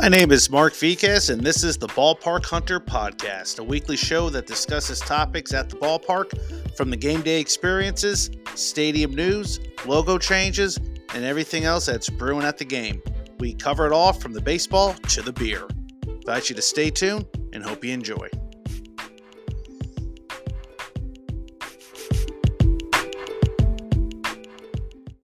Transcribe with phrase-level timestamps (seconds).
[0.00, 4.30] My name is Mark Vikas, and this is the Ballpark Hunter Podcast, a weekly show
[4.30, 10.78] that discusses topics at the ballpark from the game day experiences, stadium news, logo changes,
[11.12, 13.02] and everything else that's brewing at the game.
[13.40, 15.68] We cover it all from the baseball to the beer.
[16.06, 18.26] Invite you to stay tuned and hope you enjoy.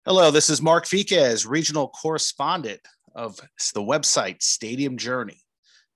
[0.04, 2.80] Hello, this is Mark Vikas, regional correspondent
[3.14, 3.38] of
[3.74, 5.40] the website Stadium Journey.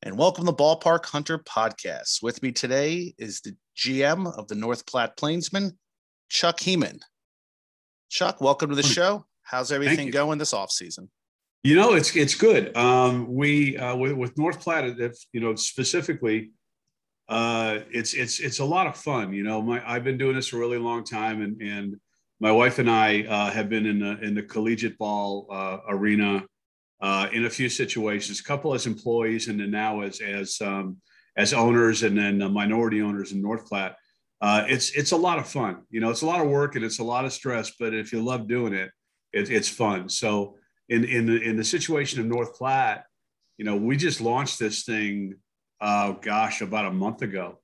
[0.03, 2.23] And welcome to the Ballpark Hunter Podcast.
[2.23, 5.77] With me today is the GM of the North Platte Plainsmen,
[6.29, 7.01] Chuck Heeman.
[8.09, 9.27] Chuck, welcome to the show.
[9.43, 11.11] How's everything going this off season?
[11.65, 12.75] You know, it's it's good.
[12.77, 16.53] Um, we uh, with, with North Platte, if you know specifically,
[17.29, 19.33] uh, it's it's it's a lot of fun.
[19.33, 21.97] You know, my I've been doing this a really long time, and and
[22.39, 26.45] my wife and I uh, have been in the in the collegiate ball uh, arena
[27.01, 30.97] uh, in a few situations, a couple as employees, and then now as as um,
[31.37, 33.97] as owners, and then minority owners in North Platte.
[34.41, 35.83] Uh, it's it's a lot of fun.
[35.91, 38.13] You know, it's a lot of work and it's a lot of stress, but if
[38.13, 38.91] you love doing it,
[39.33, 40.09] it it's fun.
[40.09, 40.57] So
[40.89, 43.05] in in the, in the situation of North Platte,
[43.57, 45.35] you know, we just launched this thing.
[45.81, 47.61] Uh, gosh, about a month ago.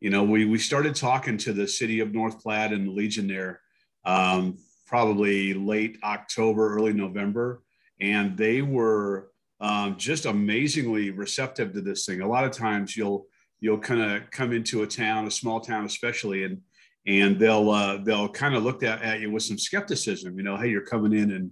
[0.00, 3.26] You know, we we started talking to the city of North Platte and the Legion
[3.26, 3.60] there,
[4.04, 7.62] um, probably late October, early November
[8.00, 9.28] and they were
[9.60, 12.20] um, just amazingly receptive to this thing.
[12.20, 13.26] A lot of times you'll
[13.60, 16.60] you'll kind of come into a town, a small town especially, and
[17.06, 20.36] and they'll uh, they'll kind of look at, at you with some skepticism.
[20.36, 21.50] You know, hey, you're coming in and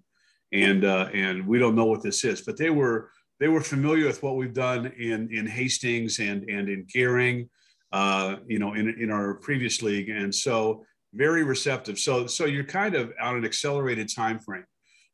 [0.53, 2.43] and uh, and we don't know what this is.
[2.43, 6.69] But they were they were familiar with what we've done in in Hastings and and
[6.69, 7.49] in Gering,
[7.93, 10.84] uh, you know, in in our previous league, and so
[11.15, 11.99] very receptive.
[11.99, 14.65] So so you're kind of on an accelerated time frame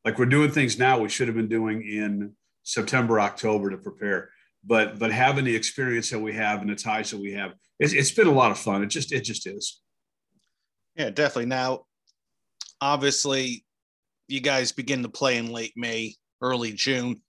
[0.05, 2.33] like we're doing things now we should have been doing in
[2.63, 4.31] September, October to prepare.
[4.65, 7.93] But but having the experience that we have and the ties that we have, it's,
[7.93, 8.83] it's been a lot of fun.
[8.83, 9.81] It just it just is.
[10.97, 11.47] Yeah, definitely.
[11.47, 11.85] Now,
[12.81, 13.65] obviously,
[14.27, 17.23] you guys begin to play in late May, early June.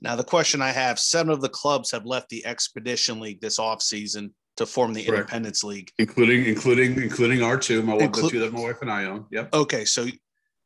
[0.00, 3.58] Now, the question I have: seven of the clubs have left the Expedition League this
[3.58, 5.20] offseason to form the Correct.
[5.20, 8.90] Independence League, including including including our two, my Inclu- the two that my wife and
[8.90, 9.26] I own.
[9.30, 9.54] Yep.
[9.54, 10.06] Okay, so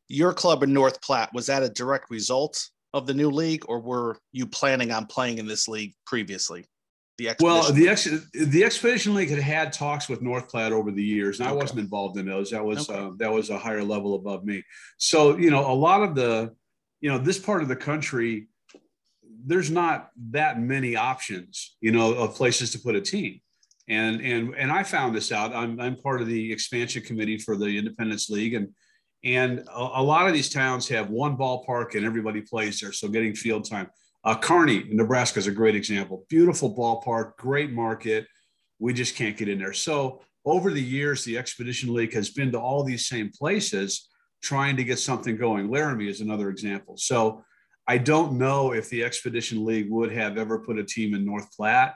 [0.07, 3.79] your club in North Platte, was that a direct result of the new league, or
[3.79, 6.65] were you planning on playing in this league previously?
[7.17, 11.03] The well, the ex- the Expedition League had had talks with North Platte over the
[11.03, 11.57] years, and okay.
[11.57, 12.51] I wasn't involved in those.
[12.51, 12.99] That was okay.
[12.99, 14.63] uh, that was a higher level above me.
[14.99, 16.53] So you know, a lot of the,
[17.01, 18.49] you know, this part of the country,
[19.43, 23.41] there's not that many options, you know, of places to put a team.
[23.89, 25.55] And and and I found this out.
[25.55, 28.69] I'm I'm part of the expansion committee for the Independence League, and
[29.27, 32.93] and a, a, lot of these towns have one ballpark and everybody plays there.
[32.93, 33.89] So getting field time.
[34.23, 36.25] Uh, Kearney Nebraska is a great example.
[36.29, 38.25] Beautiful ballpark, great market.
[38.79, 39.73] We just can't get in there.
[39.73, 44.07] So over the years, the Expedition League has been to all these same places
[44.41, 45.69] trying to get something going.
[45.69, 46.95] Laramie is another example.
[46.97, 47.43] So
[47.85, 51.51] I don't know if the Expedition League would have ever put a team in North
[51.55, 51.95] Platte,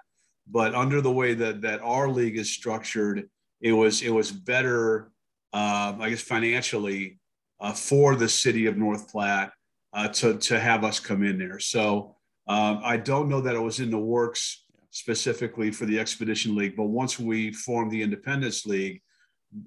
[0.49, 3.29] but under the way that that our league is structured,
[3.61, 5.11] it was it was better
[5.53, 7.19] uh, I guess financially
[7.61, 9.51] uh, for the city of North Platte
[9.93, 11.59] uh, to, to have us come in there.
[11.59, 12.15] So
[12.47, 16.75] um, I don't know that it was in the works specifically for the Expedition League,
[16.75, 19.01] but once we formed the Independence League,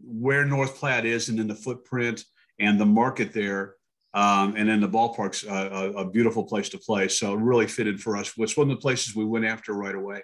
[0.03, 2.25] where North Platte is and in the footprint
[2.59, 3.77] and the market there,
[4.13, 7.09] um, and then the ballpark's a, a, a, beautiful place to play.
[7.09, 8.33] So really fitted for us.
[8.39, 10.23] It's one of the places we went after right away.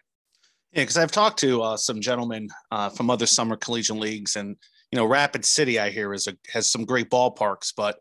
[0.72, 4.56] Yeah, because I've talked to uh, some gentlemen uh, from other summer collegiate leagues, and
[4.90, 7.98] you know, Rapid City, I hear, is a, has some great ballparks, but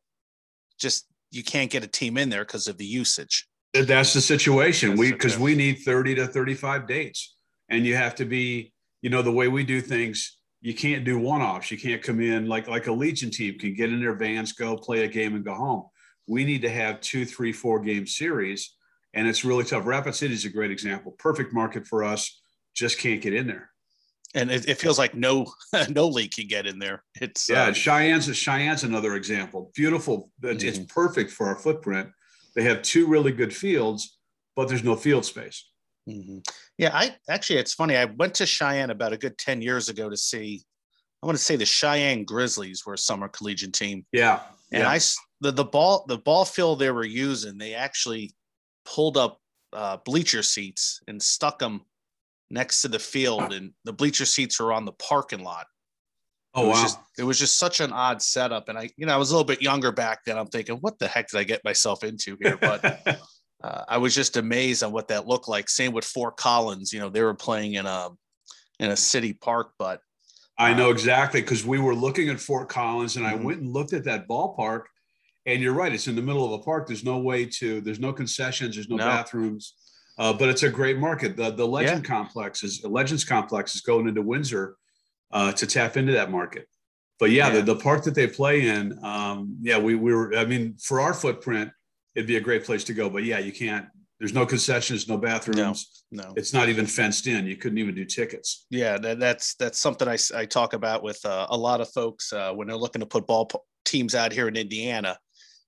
[0.80, 3.48] just you can't get a team in there because of the usage.
[3.74, 4.90] That's the situation.
[4.90, 7.36] That's we because we need 30 to 35 dates.
[7.70, 8.74] And you have to be,
[9.04, 11.70] you know, the way we do things, you can't do one-offs.
[11.70, 14.76] You can't come in like like a Legion team can get in their vans, go
[14.76, 15.84] play a game and go home.
[16.28, 18.76] We need to have two, three, four game series.
[19.14, 19.86] And it's really tough.
[19.86, 21.16] Rapid City is a great example.
[21.18, 22.42] Perfect market for us.
[22.76, 23.69] Just can't get in there
[24.36, 25.52] and it, it, feels like no
[25.90, 27.04] no leak can get in there.
[27.20, 29.72] It's yeah, uh, Cheyenne's Cheyenne's another example.
[29.76, 30.66] Beautiful, mm-hmm.
[30.66, 32.10] it's perfect for our footprint.
[32.56, 34.18] They have two really good fields,
[34.56, 35.70] but there's no field space.
[36.08, 36.40] Mm-hmm.
[36.78, 37.98] Yeah, I actually it's funny.
[37.98, 40.64] I went to Cheyenne about a good ten years ago to see.
[41.22, 44.06] I want to say the Cheyenne Grizzlies were a summer collegiate team.
[44.12, 44.40] Yeah,
[44.72, 44.90] and yeah.
[44.90, 45.00] I
[45.42, 48.34] the the ball the ball field they were using, they actually
[48.86, 49.40] pulled up
[49.74, 51.82] uh, bleacher seats and stuck them
[52.50, 55.68] next to the field, and the bleacher seats were on the parking lot.
[56.56, 56.82] Oh it wow!
[56.82, 59.34] Just, it was just such an odd setup, and I, you know, I was a
[59.34, 60.38] little bit younger back then.
[60.38, 62.58] I'm thinking, what the heck did I get myself into here?
[62.58, 63.08] But
[63.64, 65.70] uh, I was just amazed on what that looked like.
[65.70, 66.92] Same with Fort Collins.
[66.92, 68.10] You know, they were playing in a
[68.80, 70.02] in a city park, but
[70.58, 73.44] I know exactly because we were looking at Fort Collins, and I mm-hmm.
[73.44, 74.84] went and looked at that ballpark.
[75.46, 76.88] And you're right; it's in the middle of a park.
[76.88, 77.80] There's no way to.
[77.80, 78.76] There's no concessions.
[78.76, 79.06] There's no, no.
[79.06, 79.76] bathrooms.
[80.20, 81.38] Uh, but it's a great market.
[81.38, 82.10] The the Legend yeah.
[82.16, 84.76] Complex is Legends Complex is going into Windsor
[85.32, 86.68] uh, to tap into that market.
[87.20, 87.56] But yeah, yeah.
[87.56, 90.36] The, the park that they play in, um, yeah, we, we were.
[90.36, 91.72] I mean, for our footprint,
[92.16, 93.10] it'd be a great place to go.
[93.10, 93.86] But yeah, you can't.
[94.20, 96.04] There's no concessions, no bathrooms.
[96.12, 96.34] No, no.
[96.36, 97.46] It's not even fenced in.
[97.46, 98.66] You couldn't even do tickets.
[98.70, 102.34] Yeah, that, that's that's something I, I talk about with uh, a lot of folks
[102.34, 103.50] uh, when they're looking to put ball
[103.86, 105.18] teams out here in Indiana.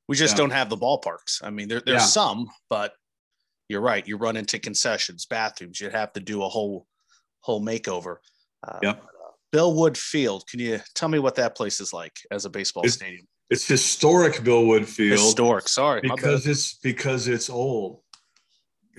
[0.09, 0.39] We just yeah.
[0.39, 1.41] don't have the ballparks.
[1.41, 2.91] I mean, there, there's some, but
[3.71, 4.07] you're right.
[4.07, 5.79] You run into concessions, bathrooms.
[5.79, 6.85] You'd have to do a whole
[7.39, 8.17] whole makeover.
[8.67, 8.95] Uh, yeah.
[9.51, 10.45] Bill Wood Field.
[10.47, 13.27] Can you tell me what that place is like as a baseball it's, stadium?
[13.49, 15.19] It's historic Bill Field.
[15.19, 15.67] Historic.
[15.67, 18.01] Sorry, because it's because it's old.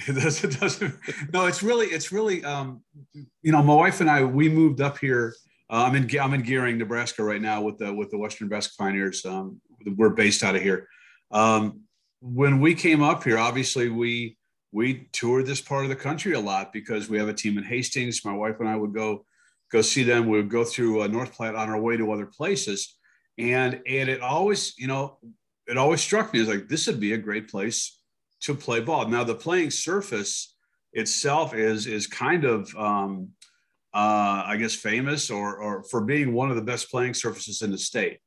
[0.09, 0.95] It doesn't, it doesn't.
[1.35, 2.43] No, it's really it's really.
[2.43, 2.83] Um,
[3.13, 5.35] you know, my wife and I we moved up here.
[5.71, 8.73] Uh, I'm in I'm in Gering, Nebraska right now with the with the Western Nebraska
[8.79, 9.25] Pioneers.
[9.27, 10.89] Um, we're based out of here.
[11.31, 11.83] Um,
[12.23, 14.39] when we came up here, obviously we
[14.73, 17.65] we toured this part of the country a lot because we have a team in
[17.65, 18.25] Hastings.
[18.25, 19.25] My wife and I would go
[19.71, 20.29] go see them.
[20.29, 22.97] We would go through uh, North Platte on our way to other places,
[23.39, 25.19] and and it always you know
[25.67, 28.01] it always struck me as like this would be a great place
[28.41, 29.07] to play ball.
[29.09, 30.57] Now the playing surface
[30.95, 33.29] itself is is kind of um,
[33.95, 37.71] uh, I guess famous or or for being one of the best playing surfaces in
[37.71, 38.21] the state.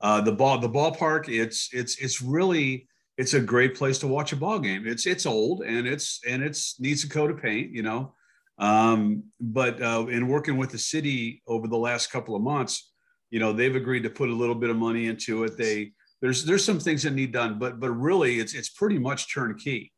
[0.00, 2.86] Uh, the ball the ballpark it's it's it's really
[3.20, 4.86] it's a great place to watch a ball game.
[4.86, 8.14] It's it's old and it's and it's needs a coat of paint, you know.
[8.58, 12.90] Um, but uh, in working with the city over the last couple of months,
[13.28, 15.58] you know, they've agreed to put a little bit of money into it.
[15.58, 19.32] They there's there's some things that need done, but but really it's it's pretty much
[19.34, 19.92] turnkey.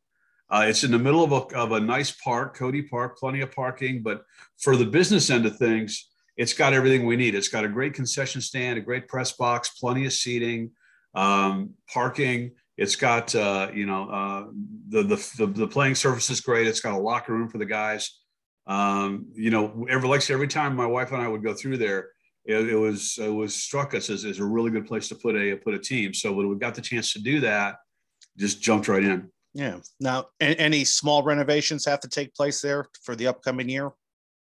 [0.49, 3.55] Uh, it's in the middle of a, of a nice park, Cody Park, plenty of
[3.55, 4.03] parking.
[4.03, 4.23] But
[4.59, 7.35] for the business end of things, it's got everything we need.
[7.35, 10.71] It's got a great concession stand, a great press box, plenty of seating,
[11.15, 12.51] um, parking.
[12.77, 14.45] It's got uh, you know uh,
[14.89, 16.67] the, the the playing surface is great.
[16.67, 18.19] It's got a locker room for the guys.
[18.65, 22.09] Um, you know, every like every time my wife and I would go through there,
[22.45, 25.35] it, it was it was struck us as, as a really good place to put
[25.35, 26.13] a put a team.
[26.13, 27.75] So when we got the chance to do that,
[28.37, 29.29] just jumped right in.
[29.53, 29.79] Yeah.
[29.99, 33.91] Now, any small renovations have to take place there for the upcoming year?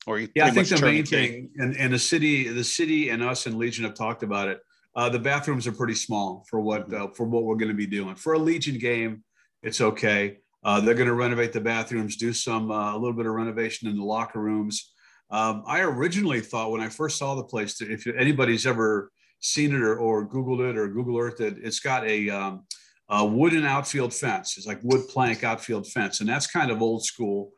[0.05, 3.45] Or yeah, I think the main thing, and, and the city, the city, and us
[3.45, 4.59] and Legion have talked about it.
[4.97, 7.85] Uh, the bathrooms are pretty small for what uh, for what we're going to be
[7.85, 8.15] doing.
[8.15, 9.23] For a Legion game,
[9.61, 10.39] it's okay.
[10.63, 13.87] Uh, they're going to renovate the bathrooms, do some uh, a little bit of renovation
[13.87, 14.91] in the locker rooms.
[15.29, 19.75] Um, I originally thought when I first saw the place, that if anybody's ever seen
[19.75, 22.65] it or, or Googled it or Google Earth it, it's got a, um,
[23.09, 24.57] a wooden outfield fence.
[24.57, 27.51] It's like wood plank outfield fence, and that's kind of old school.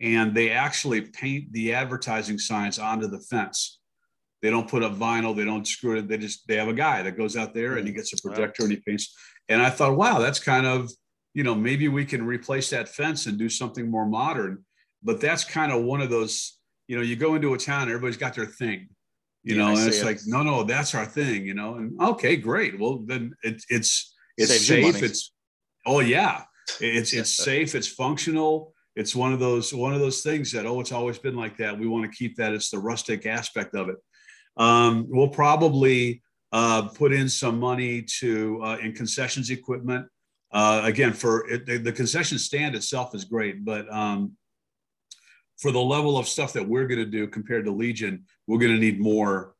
[0.00, 3.80] And they actually paint the advertising signs onto the fence.
[4.44, 5.34] They don't put up vinyl.
[5.34, 6.06] They don't screw it.
[6.06, 8.64] They just they have a guy that goes out there and he gets a projector
[8.64, 9.16] and he paints.
[9.48, 10.90] And I thought, wow, that's kind of
[11.32, 14.62] you know maybe we can replace that fence and do something more modern.
[15.02, 16.58] But that's kind of one of those.
[16.88, 18.90] You know, you go into a town, everybody's got their thing.
[19.44, 20.04] You yeah, know, and it's it.
[20.04, 21.46] like, no, no, that's our thing.
[21.46, 22.78] You know, and okay, great.
[22.78, 25.02] Well, then it, it's it's Saves safe.
[25.02, 25.32] It's
[25.86, 26.42] oh yeah,
[26.82, 27.74] it's it's safe.
[27.74, 31.34] It's functional it's one of those one of those things that oh it's always been
[31.34, 33.96] like that we want to keep that it's the rustic aspect of it
[34.56, 40.06] um, we'll probably uh, put in some money to uh, in concessions equipment.
[40.52, 44.36] Uh, again, for it, the, the, concession stand itself is great, but um,
[45.58, 48.72] for the level of stuff that we're going to do compared to Legion, we're going
[48.72, 49.54] to need more.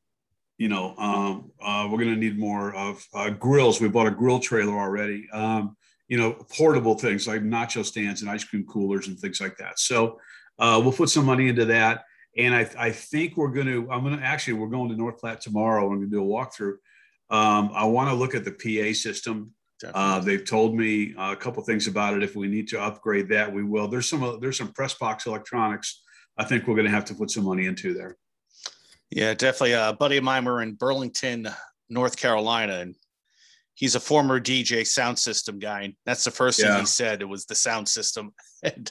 [0.57, 3.81] You know, um, uh, we're going to need more of uh, grills.
[3.81, 5.29] We bought a grill trailer already.
[5.33, 9.57] Um, you know, portable things like nacho stands and ice cream coolers and things like
[9.57, 9.81] that.
[9.81, 10.21] So
[10.61, 12.05] uh, we'll put some money into that
[12.37, 15.19] and I, I think we're going to, I'm going to actually, we're going to North
[15.19, 15.85] Platte tomorrow.
[15.85, 16.77] I'm going to do a walkthrough.
[17.31, 19.53] Um, I want to look at the PA system.
[19.93, 22.23] Uh, they've told me a couple things about it.
[22.23, 23.89] If we need to upgrade that, we will.
[23.89, 26.03] There's some, there's some press box electronics.
[26.39, 28.17] I think we're going to have to put some money into there.
[29.11, 29.73] Yeah, definitely.
[29.73, 31.49] A buddy of mine we're in Burlington,
[31.89, 32.95] North Carolina, and
[33.75, 35.83] he's a former DJ sound system guy.
[35.83, 36.73] And that's the first yeah.
[36.73, 37.23] thing he said.
[37.23, 38.33] It was the sound system.
[38.65, 38.91] And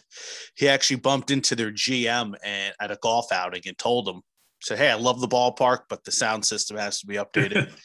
[0.53, 4.21] he actually bumped into their GM and at a golf outing and told him,
[4.61, 7.71] said, Hey, I love the ballpark, but the sound system has to be updated.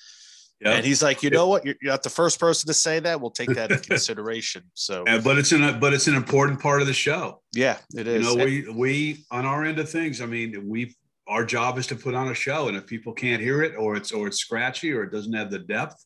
[0.61, 0.75] Yep.
[0.75, 1.65] And he's like, you know what?
[1.65, 3.21] You're, you're, not the first person to say that.
[3.21, 4.65] We'll take that into consideration.
[4.75, 7.43] So, yeah, but it's an but it's an important part of the show.
[7.55, 8.27] Yeah, it is.
[8.27, 10.21] You know, we we on our end of things.
[10.21, 10.97] I mean, we
[11.29, 13.95] our job is to put on a show, and if people can't hear it, or
[13.95, 16.05] it's or it's scratchy, or it doesn't have the depth,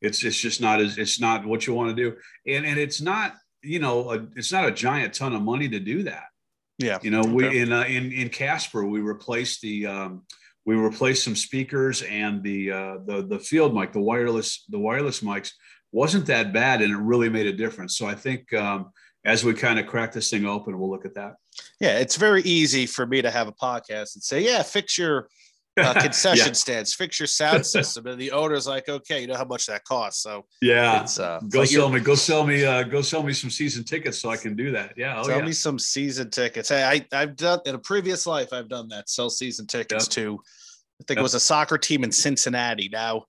[0.00, 3.00] it's it's just not as it's not what you want to do, and and it's
[3.00, 6.24] not you know, a, it's not a giant ton of money to do that.
[6.78, 6.98] Yeah.
[7.02, 7.32] You know, okay.
[7.32, 10.22] we in uh, in in Casper we replaced the um,
[10.64, 15.20] we replaced some speakers and the uh, the the field mic, the wireless the wireless
[15.20, 15.50] mics
[15.90, 17.96] wasn't that bad, and it really made a difference.
[17.96, 18.90] So I think um,
[19.24, 21.34] as we kind of crack this thing open, we'll look at that.
[21.80, 25.28] Yeah, it's very easy for me to have a podcast and say, "Yeah, fix your
[25.78, 26.52] uh, concession yeah.
[26.52, 28.06] stands, fix your sound system.
[28.06, 30.22] And the owner's like, okay, you know how much that costs.
[30.22, 33.84] So yeah, uh, go sell me, go sell me, uh, go sell me some season
[33.84, 34.94] tickets so I can do that.
[34.96, 35.44] Yeah, oh, sell yeah.
[35.44, 36.68] me some season tickets.
[36.68, 39.08] Hey, I I've done in a previous life, I've done that.
[39.08, 40.10] Sell season tickets yep.
[40.12, 40.40] to,
[41.00, 41.18] I think yep.
[41.18, 42.88] it was a soccer team in Cincinnati.
[42.90, 43.24] Now,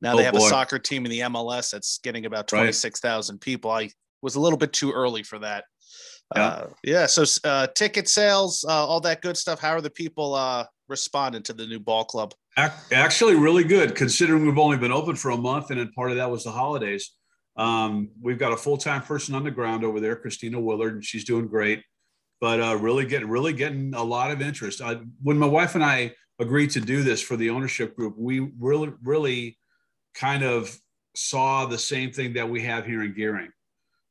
[0.00, 0.46] now oh, they have boy.
[0.46, 3.40] a soccer team in the MLS that's getting about twenty six thousand right.
[3.40, 3.70] people.
[3.70, 3.90] I
[4.22, 5.64] was a little bit too early for that.
[6.34, 6.46] Yeah.
[6.46, 7.06] Uh, yeah.
[7.06, 9.60] So uh, ticket sales, uh, all that good stuff.
[9.60, 12.34] How are the people uh, responded to the new ball club?
[12.56, 16.18] Actually, really good considering we've only been open for a month, and then part of
[16.18, 17.12] that was the holidays.
[17.56, 21.04] Um, we've got a full time person on the ground over there, Christina Willard, and
[21.04, 21.82] she's doing great.
[22.40, 24.80] But uh, really getting really getting a lot of interest.
[24.80, 28.52] I, when my wife and I agreed to do this for the ownership group, we
[28.58, 29.58] really really
[30.14, 30.76] kind of
[31.16, 33.52] saw the same thing that we have here in Gering.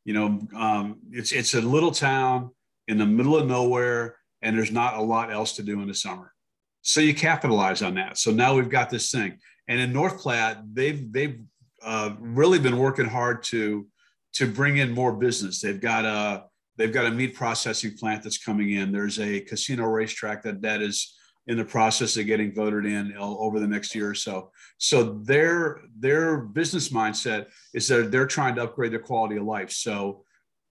[0.06, 2.52] You know, um, it's it's a little town
[2.88, 5.94] in the middle of nowhere, and there's not a lot else to do in the
[5.94, 6.34] summer.
[6.82, 8.18] So you capitalize on that.
[8.18, 9.38] So now we've got this thing.
[9.68, 11.40] And in North Platte, they've they've
[11.84, 13.88] uh, really been working hard to
[14.34, 15.62] to bring in more business.
[15.62, 16.46] They've got a
[16.78, 18.92] they've got a meat processing plant that's coming in.
[18.92, 21.16] There's a casino racetrack that that is
[21.48, 24.52] in the process of getting voted in over the next year or so.
[24.78, 29.72] So their their business mindset is that they're trying to upgrade their quality of life.
[29.72, 30.24] So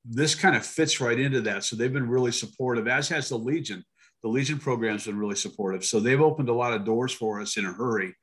[0.04, 1.64] this kind of fits right into that.
[1.64, 3.84] So they've been really supportive, as has the Legion
[4.22, 5.84] the Legion program's been really supportive.
[5.84, 8.14] So they've opened a lot of doors for us in a hurry.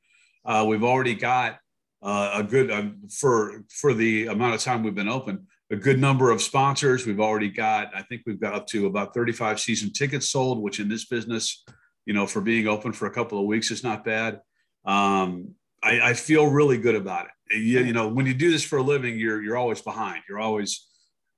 [0.45, 1.57] Uh, we've already got
[2.01, 5.47] uh, a good uh, for for the amount of time we've been open.
[5.71, 7.05] A good number of sponsors.
[7.05, 7.93] We've already got.
[7.95, 11.65] I think we've got up to about 35 season tickets sold, which in this business,
[12.05, 14.39] you know, for being open for a couple of weeks is not bad.
[14.85, 17.57] Um, I, I, feel really good about it.
[17.57, 20.23] You, you know, when you do this for a living, you're you're always behind.
[20.29, 20.87] You're always.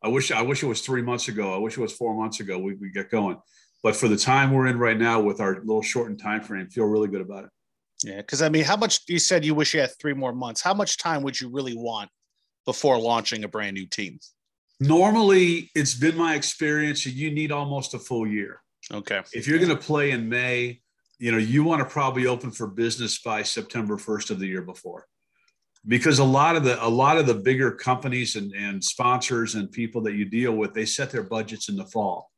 [0.04, 1.54] I wish I wish it was three months ago.
[1.54, 2.60] I wish it was four months ago.
[2.60, 3.38] We we get going
[3.82, 6.86] but for the time we're in right now with our little shortened time frame, feel
[6.86, 7.50] really good about it.
[8.04, 10.62] Yeah, because I mean, how much you said you wish you had three more months?
[10.62, 12.10] How much time would you really want
[12.66, 14.20] before launching a brand new team?
[14.80, 18.62] Normally, it's been my experience that you need almost a full year.
[18.92, 19.22] Okay.
[19.34, 20.80] If you're going to play in May,
[21.18, 24.62] you know, you want to probably open for business by September 1st of the year
[24.62, 25.06] before.
[25.86, 29.72] Because a lot of the a lot of the bigger companies and, and sponsors and
[29.72, 32.30] people that you deal with, they set their budgets in the fall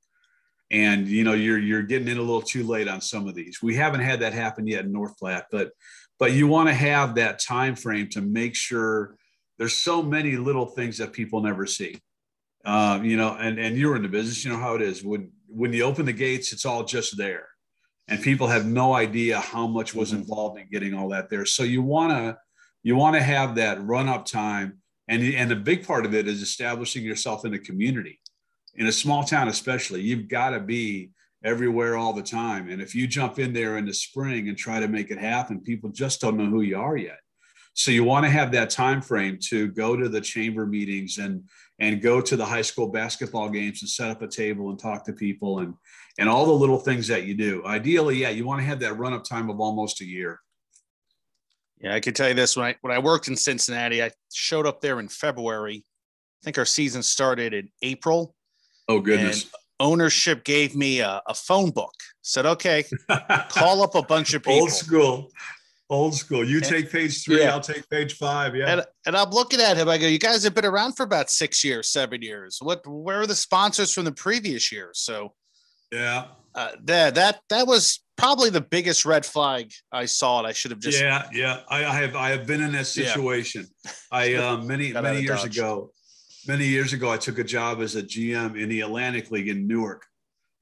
[0.71, 3.61] and you know you're you're getting in a little too late on some of these.
[3.61, 5.71] We haven't had that happen yet in north platte but
[6.17, 9.17] but you want to have that time frame to make sure
[9.59, 11.99] there's so many little things that people never see.
[12.63, 15.03] Um, you know and and you're in the business you know how it is.
[15.03, 17.47] When when you open the gates it's all just there.
[18.07, 20.21] And people have no idea how much was mm-hmm.
[20.21, 21.45] involved in getting all that there.
[21.45, 22.37] So you want to
[22.83, 24.79] you want to have that run up time.
[25.07, 28.21] And and the big part of it is establishing yourself in a community
[28.75, 31.11] in a small town especially you've got to be
[31.43, 32.69] everywhere all the time.
[32.69, 35.59] And if you jump in there in the spring and try to make it happen
[35.59, 37.19] people just don't know who you are yet.
[37.73, 41.43] So you want to have that time frame to go to the chamber meetings and
[41.79, 45.05] and go to the high school basketball games and set up a table and talk
[45.05, 45.73] to people and
[46.19, 47.65] and all the little things that you do.
[47.65, 50.39] Ideally yeah you want to have that run up time of almost a year.
[51.79, 54.67] Yeah i can tell you this when i when i worked in cincinnati i showed
[54.67, 55.85] up there in february.
[56.41, 58.35] I think our season started in april
[58.91, 59.43] Oh goodness.
[59.43, 61.93] And ownership gave me a, a phone book.
[62.21, 62.83] Said, okay,
[63.49, 64.61] call up a bunch of people.
[64.61, 65.31] Old school.
[65.89, 66.45] Old school.
[66.45, 67.51] You and, take page three, yeah.
[67.51, 68.55] I'll take page five.
[68.55, 68.71] Yeah.
[68.71, 69.89] And, and, I'm looking at him.
[69.89, 72.59] I go, you guys have been around for about six years, seven years.
[72.61, 74.91] What where are the sponsors from the previous year?
[74.93, 75.33] So
[75.91, 76.27] yeah.
[76.53, 80.39] Uh, that that that was probably the biggest red flag I saw.
[80.39, 81.61] And I should have just yeah yeah.
[81.69, 83.67] I, I have I have been in that situation.
[83.83, 83.91] Yeah.
[84.11, 85.57] I um, many many years Dodge.
[85.57, 85.91] ago
[86.47, 89.67] many years ago, I took a job as a GM in the Atlantic League in
[89.67, 90.05] Newark,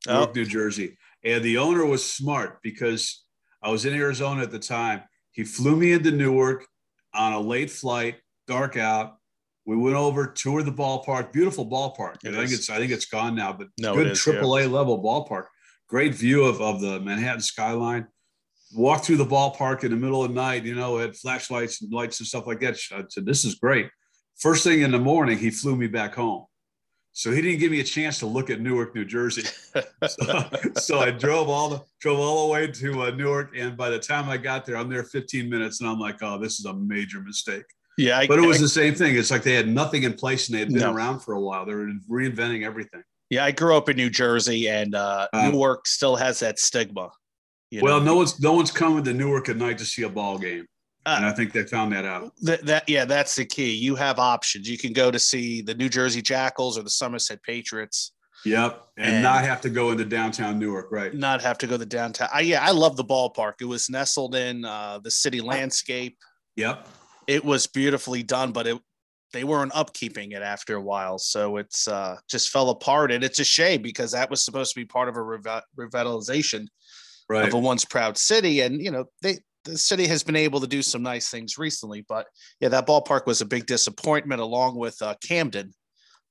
[0.07, 0.31] oh.
[0.33, 0.97] New Jersey.
[1.23, 3.25] And the owner was smart because
[3.61, 5.03] I was in Arizona at the time.
[5.31, 6.65] He flew me into Newark
[7.13, 8.15] on a late flight,
[8.47, 9.17] dark out.
[9.65, 12.15] We went over, toured the ballpark, beautiful ballpark.
[12.25, 14.67] I think it's I think it's gone now, but no, good AAA yeah.
[14.67, 15.45] level ballpark.
[15.87, 18.07] Great view of, of the Manhattan skyline.
[18.73, 21.91] Walked through the ballpark in the middle of the night, you know, had flashlights and
[21.91, 22.79] lights and stuff like that.
[22.91, 23.89] I said, "This is great."
[24.39, 26.45] First thing in the morning, he flew me back home.
[27.11, 29.43] So he didn't give me a chance to look at Newark, New Jersey.
[30.07, 33.89] So, so I drove all the drove all the way to uh, Newark, and by
[33.89, 36.65] the time I got there, I'm there 15 minutes, and I'm like, "Oh, this is
[36.65, 37.63] a major mistake."
[37.97, 39.15] Yeah, I, but it was I, the same thing.
[39.17, 40.93] It's like they had nothing in place and they had been No.
[40.93, 41.65] around for a while.
[41.65, 43.03] They were reinventing everything.
[43.29, 43.43] yeah.
[43.45, 47.11] I grew up in New Jersey, and uh, Uh, Newark still has that stigma.
[47.69, 48.05] you well, know?
[48.05, 50.65] no one's no one's coming to Newark at night to see a ball game,
[51.05, 52.33] Uh, and I think they found that out.
[52.41, 53.71] That, that yeah, that's the key.
[53.73, 54.69] You have options.
[54.69, 58.11] You can go to see the New Jersey Jackals or the Somerset Patriots,
[58.45, 61.13] Yep, and, And- not have to go into downtown Newark, right?
[61.13, 62.29] not have to go to downtown.
[62.33, 63.53] I, yeah, I love the ballpark.
[63.61, 66.17] It was nestled in uh, the city landscape.
[66.55, 66.87] Yep.
[67.27, 68.77] It was beautifully done, but it
[69.31, 73.11] they weren't upkeeping it after a while, so it's uh, just fell apart.
[73.11, 76.65] And it's a shame because that was supposed to be part of a revi- revitalization
[77.29, 77.47] Right.
[77.47, 78.61] of a once proud city.
[78.61, 82.05] And you know, they the city has been able to do some nice things recently,
[82.07, 82.27] but
[82.59, 85.73] yeah, that ballpark was a big disappointment, along with uh, Camden,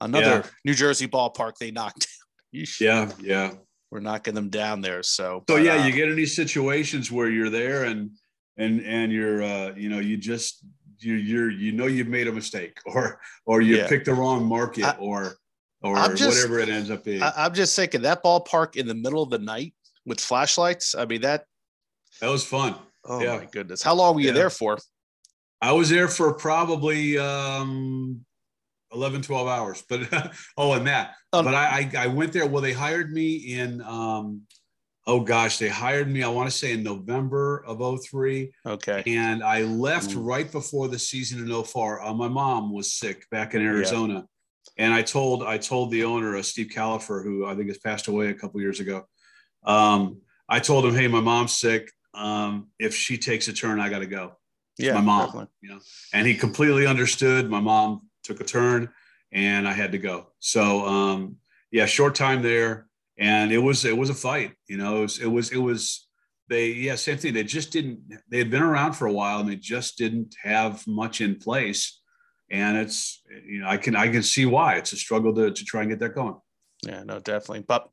[0.01, 0.47] another Yeah.
[0.65, 2.01] New Jersey ballpark they knocked.
[2.01, 2.09] down.
[2.81, 3.51] Yeah, yeah.
[3.91, 5.03] We're knocking them down there.
[5.03, 8.11] So, So but, yeah, uh, you get in these situations where you're there and
[8.57, 10.65] and and you're uh, you know you just
[10.99, 13.89] you you're you know you've made a mistake or or you Yeah.
[13.89, 15.35] picked the wrong market I- or
[15.83, 17.23] or just- whatever it ends up being.
[17.23, 19.75] I, I'm just thinking that ballpark in the middle of the night
[20.07, 20.95] with flashlights.
[20.95, 21.45] I mean, that.
[22.23, 22.77] that was fun.
[23.09, 23.39] Oh Yeah.
[23.39, 23.83] my goodness!
[23.83, 24.35] How long were you Yeah.
[24.35, 24.79] there for?
[25.61, 28.25] I was there for probably um
[28.93, 32.63] 11 12 hours but oh and that Um, but I, I I went there well
[32.63, 34.43] they hired me in um
[35.07, 39.03] oh gosh they hired me I want to say in November of 03 Okay.
[39.07, 40.25] and I left Mm.
[40.25, 44.25] right before the season in 04 uh, my mom was sick back in Arizona
[44.79, 48.07] and I told I told the owner uh, Steve Califer who I think has passed
[48.09, 49.07] away a couple years ago
[49.65, 53.89] um I told him hey my mom's sick um if she takes a turn I
[53.89, 54.37] got to go
[54.79, 54.95] Yeah.
[54.95, 55.49] my mom, definitely.
[55.63, 55.81] you know,
[56.13, 57.49] and he completely understood.
[57.51, 58.89] My mom took a turn,
[59.33, 60.17] and I had to go.
[60.41, 61.37] So, um,
[61.71, 62.87] yeah, short time there,
[63.19, 64.53] and it was it was a fight.
[64.69, 66.09] You know, it was it was it was
[66.49, 67.35] they yeah same thing.
[67.35, 67.99] They just didn't.
[68.31, 72.01] They had been around for a while, and they just didn't have much in place.
[72.51, 73.21] And it's
[73.53, 75.91] you know I can I can see why it's a struggle to to try and
[75.91, 76.37] get that going.
[76.87, 77.03] Yeah.
[77.05, 77.65] No, definitely.
[77.67, 77.89] But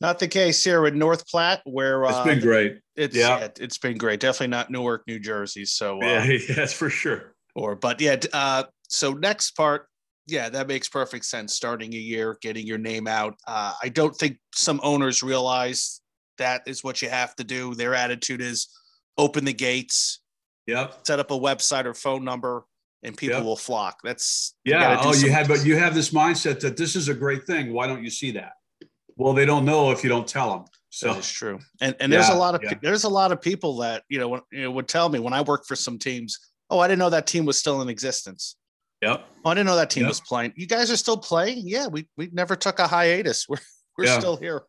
[0.00, 2.78] not the case here with North Platte, where It's uh, been great.
[2.96, 3.40] It's Yeah.
[3.40, 3.48] yeah.
[3.60, 4.20] it's been great.
[4.20, 5.64] Definitely not Newark, New Jersey.
[5.64, 7.34] So uh, Yeah, that's for sure.
[7.54, 8.16] or but yeah.
[8.32, 9.86] Uh, so next part,
[10.26, 11.54] yeah, that makes perfect sense.
[11.54, 13.34] Starting a year, getting your name out.
[13.46, 16.00] Uh, I don't think some owners realize
[16.38, 17.74] that is what you have to do.
[17.74, 18.68] Their attitude is
[19.16, 20.20] open the gates,
[20.68, 21.00] Yep.
[21.06, 22.64] set up a website or phone number,
[23.02, 23.44] and people Yep.
[23.44, 23.98] will flock.
[24.04, 24.94] That's Yeah.
[24.96, 27.72] gotta Oh, you had, but you have this mindset that this is a great thing.
[27.72, 28.52] Why don't you see that?
[29.18, 30.64] Well, they don't know if you don't tell them.
[30.90, 31.58] So it's true.
[31.82, 32.74] And and there's a lot of yeah.
[32.80, 35.42] there's a lot of people that you know, you know would tell me when I
[35.42, 36.38] worked for some teams,
[36.70, 38.56] oh, I didn't know that team was still in existence.
[39.02, 39.26] yep.
[39.44, 40.08] Oh, I didn't know that team Yep.
[40.10, 40.54] was playing.
[40.56, 41.62] You guys are still playing?
[41.66, 43.46] Yeah, we we never took a hiatus.
[43.48, 43.58] We're
[43.98, 44.18] we're Yeah.
[44.18, 44.62] still here.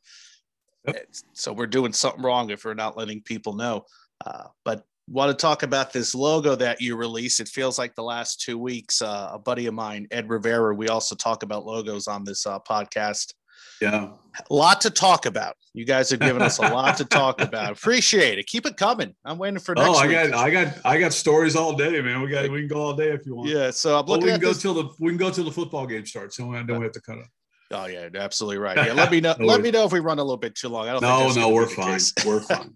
[0.88, 1.07] Yep.
[1.33, 3.85] So we're doing something wrong if we're not letting people know.
[4.25, 7.39] Uh, but want to talk about this logo that you released?
[7.39, 9.01] It feels like the last two weeks.
[9.01, 10.73] Uh, a buddy of mine, Ed Rivera.
[10.75, 13.33] We also talk about logos on this uh, podcast.
[13.82, 14.10] Yeah.
[14.50, 15.56] A lot to talk about.
[15.74, 17.72] You guys have given us a lot to talk about.
[17.74, 18.48] Appreciate it.
[18.48, 19.15] Keep it coming.
[19.26, 20.15] I'm waiting for next Oh, I week.
[20.15, 22.22] got, I got, I got stories all day, man.
[22.22, 23.50] We got, we can go all day if you want.
[23.50, 24.62] yeah, so I'm Well, we can go this.
[24.62, 27.02] till the, we can go till the football game starts, and then we have to
[27.02, 27.26] cut it.
[27.72, 28.76] Oh yeah, absolutely right.
[28.88, 29.36] Yeah, let me know.
[29.38, 30.88] No let me know if we run a little bit too long.
[30.88, 31.02] I don't.
[31.02, 32.00] think No, no, we're fine.
[32.26, 32.74] We're fine.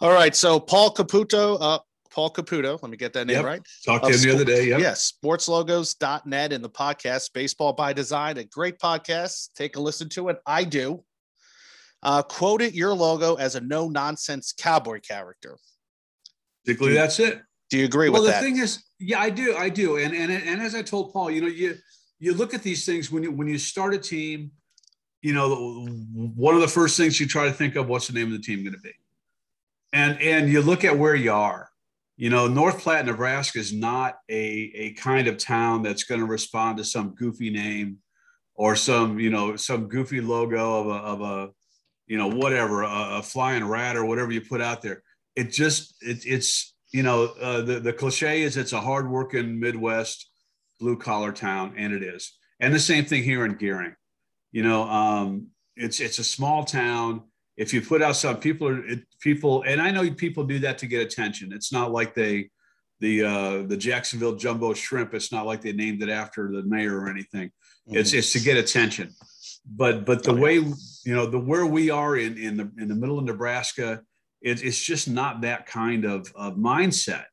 [0.00, 1.78] All right, so Paul Caputo, uh,
[2.12, 2.80] Paul Caputo.
[2.80, 3.44] Let me get that name Yep.
[3.44, 3.62] right.
[3.84, 4.68] Talked to him the other day.
[4.68, 4.80] Yep.
[4.80, 9.48] Yes, sportslogos.net and the podcast Baseball by Design, a great podcast.
[9.56, 10.38] Take a listen to it.
[10.46, 11.04] I do.
[12.02, 15.56] Uh, quoted your logo as a no nonsense cowboy character.
[16.64, 17.40] Basically, that's it.
[17.70, 18.42] Do you agree well, with that?
[18.42, 21.12] Well, the thing is, yeah, I do, I do, and and and as I told
[21.12, 21.76] Paul, you know, you
[22.18, 24.50] you look at these things when you when you start a team,
[25.22, 28.26] you know, one of the first things you try to think of what's the name
[28.26, 28.92] of the team going to be,
[29.92, 31.71] and and you look at where you are.
[32.16, 36.26] You know, North Platte, Nebraska is not a a kind of town that's going to
[36.26, 37.98] respond to some goofy name
[38.54, 41.50] or some you know some goofy logo of a of a
[42.06, 45.02] you know whatever a, a flying rat or whatever you put out there.
[45.34, 50.30] It just it, it's you know, uh, the, the cliche is it's a hardworking Midwest
[50.78, 52.36] blue collar town, and it is.
[52.60, 53.94] And the same thing here in Gering.
[54.52, 57.22] You know, um, it's it's a small town.
[57.56, 60.78] If you put out some people are it, people, and I know people do that
[60.78, 61.52] to get attention.
[61.52, 62.50] It's not like they
[63.00, 65.12] the uh, the Jacksonville Jumbo Shrimp.
[65.12, 67.50] It's not like they named it after the mayor or anything.
[67.86, 69.10] It's it's to get attention.
[69.66, 70.40] But but the Oh, yeah.
[70.40, 74.02] way you know the where we are in in the in the middle of Nebraska,
[74.40, 77.24] it, it's just not that kind of, of mindset.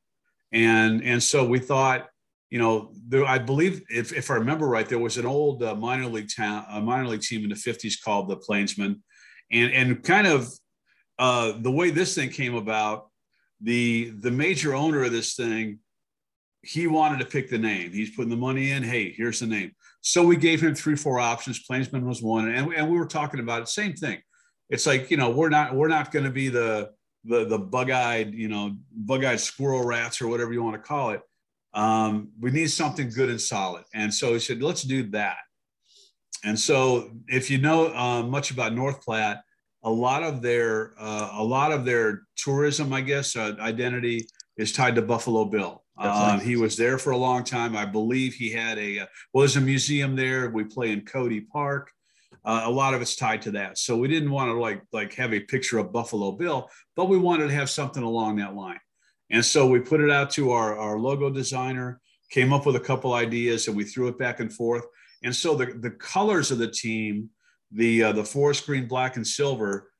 [0.51, 2.07] And and so we thought,
[2.49, 5.75] you know, there, I believe if, if I remember right, there was an old uh,
[5.75, 9.03] minor league town, a minor league team in the '50s called the Plainsmen,
[9.51, 10.49] and and kind of
[11.17, 13.09] uh, the way this thing came about,
[13.61, 15.79] the the major owner of this thing
[16.61, 17.91] he wanted to pick the name.
[17.91, 18.83] He's putting the money in.
[18.83, 19.71] Hey, here's the name.
[20.01, 21.63] So we gave him three, four options.
[21.63, 23.69] Plainsman was one, and, and we were talking about it.
[23.69, 24.19] Same thing.
[24.69, 26.91] It's like you know we're not we're not going to be the
[27.25, 31.21] the the bug-eyed you know bug-eyed squirrel rats or whatever you want to call it.
[31.73, 33.83] Um, we need something good and solid.
[33.93, 35.37] And so he said, let's do that.
[36.43, 39.41] And so if you know uh, much about North Platte,
[39.83, 44.71] a lot of their uh, a lot of their tourism, I guess, uh, identity is
[44.71, 45.83] tied to Buffalo Bill.
[45.97, 47.75] Um, he was there for a long time.
[47.75, 50.49] I believe he had a uh, well, there's a museum there.
[50.49, 51.91] We play in Cody Park.
[52.45, 53.77] Uh, a lot of it's tied to that.
[53.77, 57.17] So we didn't want to like like have a picture of Buffalo Bill, but we
[57.17, 58.79] wanted to have something along that line.
[59.29, 62.79] And so we put it out to our, our logo designer, came up with a
[62.79, 64.85] couple ideas, and we threw it back and forth.
[65.23, 67.29] And so the, the colors of the team,
[67.71, 69.91] the uh, the forest green, black, and silver,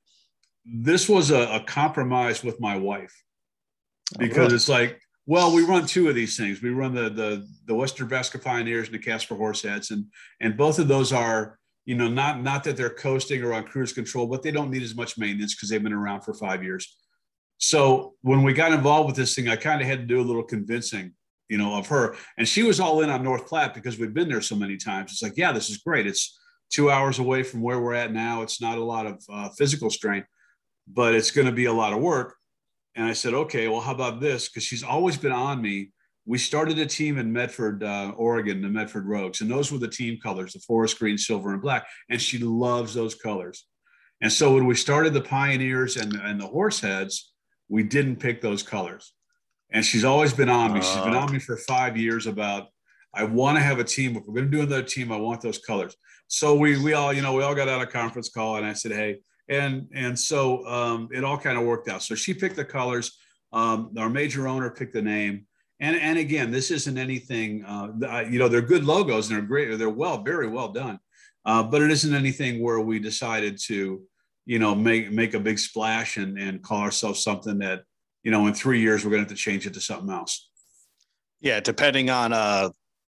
[0.66, 3.14] this was a, a compromise with my wife
[4.18, 6.60] because oh, it's like well, we run two of these things.
[6.60, 10.06] We run the the the Western Nebraska Pioneers and the Casper Horseheads, and
[10.42, 13.94] and both of those are you know not not that they're coasting or on cruise
[13.94, 16.98] control, but they don't need as much maintenance because they've been around for five years.
[17.60, 20.26] So when we got involved with this thing, I kind of had to do a
[20.26, 21.14] little convincing,
[21.50, 24.30] you know, of her, and she was all in on North Platte because we've been
[24.30, 25.12] there so many times.
[25.12, 26.08] It's like, yeah, this is great.
[26.08, 26.40] It's
[26.72, 28.44] two hours away from where we're at now.
[28.44, 30.24] It's not a lot of uh, physical strain,
[30.88, 32.36] but it's going to be a lot of work
[33.00, 34.50] and I said, okay, well, how about this?
[34.50, 35.92] Because she's always been on me.
[36.26, 39.88] We started a team in Medford, uh, Oregon, the Medford Rogues, and those were the
[39.88, 41.88] team colors the forest green, silver, and black.
[42.10, 43.66] And she loves those colors.
[44.22, 47.30] And so when we started the Pioneers and, and the Horseheads,
[47.70, 49.14] we didn't pick those colors.
[49.72, 50.82] And she's always been on me.
[50.82, 52.68] She's been on me for five years about,
[53.14, 54.16] I want to have a team.
[54.16, 55.96] If we're going to do another team, I want those colors.
[56.28, 58.74] So we, we all, you know, we all got out a conference call and I
[58.74, 62.04] said, hey, and and so um, it all kind of worked out.
[62.04, 63.18] So she picked the colors.
[63.52, 65.48] Um, our major owner picked the name.
[65.80, 67.64] And and again, this isn't anything.
[67.66, 69.76] Uh, you know, they're good logos and they're great.
[69.78, 71.00] They're well, very well done.
[71.46, 74.02] Uh, but it isn't anything where we decided to,
[74.46, 77.84] you know, make make a big splash and and call ourselves something that,
[78.24, 80.50] you know, in three years we're going to have to change it to something else.
[81.40, 82.70] Yeah, depending on uh,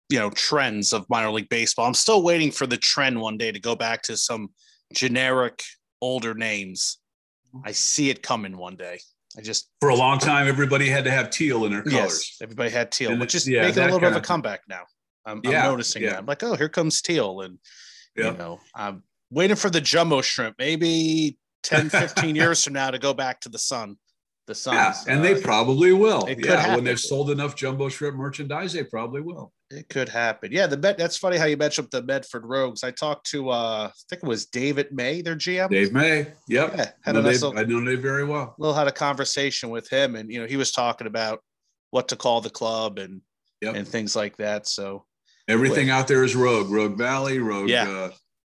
[0.09, 1.85] you know, trends of minor league baseball.
[1.85, 4.49] I'm still waiting for the trend one day to go back to some
[4.93, 5.63] generic
[6.01, 6.97] older names.
[7.63, 8.99] I see it coming one day.
[9.37, 11.93] I just for a long time everybody had to have teal in their colors.
[11.93, 14.61] Yes, everybody had teal, and which is yeah, making a little bit of a comeback
[14.67, 14.83] now.
[15.25, 16.11] I'm, yeah, I'm noticing yeah.
[16.11, 16.19] that.
[16.19, 17.59] I'm like, oh, here comes teal, and
[18.15, 20.55] you know, I'm waiting for the jumbo shrimp.
[20.57, 23.97] Maybe 10, 15 years from now to go back to the sun.
[24.49, 26.27] The sun, yeah, and uh, they probably will.
[26.27, 29.53] Yeah, when they've sold enough jumbo shrimp merchandise, they probably will.
[29.69, 30.51] It could happen.
[30.51, 30.97] Yeah, the bet.
[30.97, 32.83] That's funny how you mentioned the Medford Rogues.
[32.83, 35.69] I talked to uh I think it was David May, their GM.
[35.69, 36.31] Dave May.
[36.47, 36.73] Yep.
[36.75, 38.55] Yeah, had I know, Dave, I know Dave very well.
[38.57, 41.43] Little had a conversation with him, and you know he was talking about
[41.91, 43.21] what to call the club and
[43.61, 43.75] yep.
[43.75, 44.65] and things like that.
[44.65, 45.05] So
[45.47, 47.69] everything out there is Rogue, Rogue Valley, Rogue.
[47.69, 48.09] Yeah.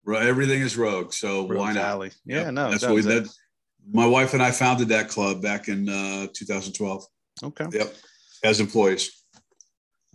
[0.06, 1.14] Uh, everything is Rogue.
[1.14, 1.84] So Rogue why not?
[1.84, 2.12] Valley.
[2.26, 2.54] Yeah, yep.
[2.54, 3.34] no, that's what we, that.
[3.92, 7.06] My wife and I founded that club back in uh, 2012.
[7.44, 7.66] Okay.
[7.72, 7.94] Yep.
[8.44, 9.24] As employees.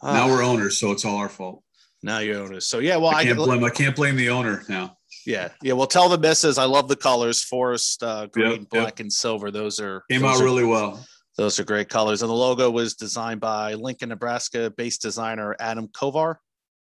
[0.03, 1.63] Uh, now we're owners, so it's all our fault.
[2.03, 2.67] Now you're owners.
[2.67, 3.65] So yeah, well, I can't I, blame.
[3.65, 4.97] I can't blame the owner now.
[5.27, 5.75] Yeah, yeah.
[5.75, 6.57] Well, tell the misses.
[6.57, 9.01] I love the colors: forest uh, green, yep, black, yep.
[9.01, 9.51] and silver.
[9.51, 11.05] Those are came those out are, really well.
[11.37, 16.37] Those are great colors, and the logo was designed by Lincoln, Nebraska-based designer Adam Kovar.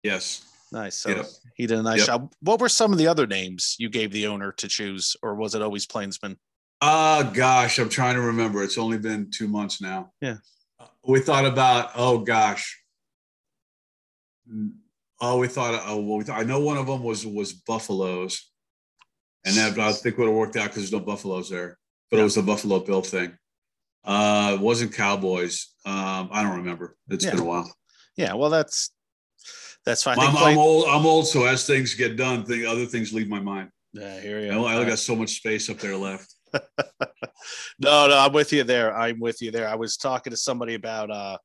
[0.02, 0.44] Yes.
[0.72, 0.98] Nice.
[0.98, 1.26] So yep.
[1.54, 2.32] he did a nice job.
[2.40, 5.54] What were some of the other names you gave the owner to choose, or was
[5.54, 6.36] it always Plainsman?
[6.80, 8.62] Uh gosh, I'm trying to remember.
[8.62, 10.12] It's only been two months now.
[10.20, 10.36] Yeah.
[11.06, 12.82] We thought about, oh gosh,
[15.20, 15.82] Oh, we thought.
[15.86, 18.50] Oh, well, we thought, I know one of them was was buffaloes,
[19.44, 21.78] and that I think would have worked out because there's no buffaloes there.
[22.10, 22.22] But yeah.
[22.22, 23.36] it was the Buffalo Bill thing.
[24.04, 25.74] Uh, it wasn't Cowboys.
[25.84, 26.96] Um, I don't remember.
[27.08, 27.32] It's yeah.
[27.32, 27.74] been a while.
[28.16, 28.90] Yeah, well, that's
[29.84, 30.18] that's fine.
[30.20, 30.86] I'm, I'm, old.
[30.86, 33.70] I'm old, so as things get done, the other things leave my mind.
[33.94, 34.66] Yeah, here you go.
[34.66, 36.35] I, I got so much space up there left.
[37.78, 38.96] no, no, I'm with you there.
[38.96, 39.68] I'm with you there.
[39.68, 41.38] I was talking to somebody about uh,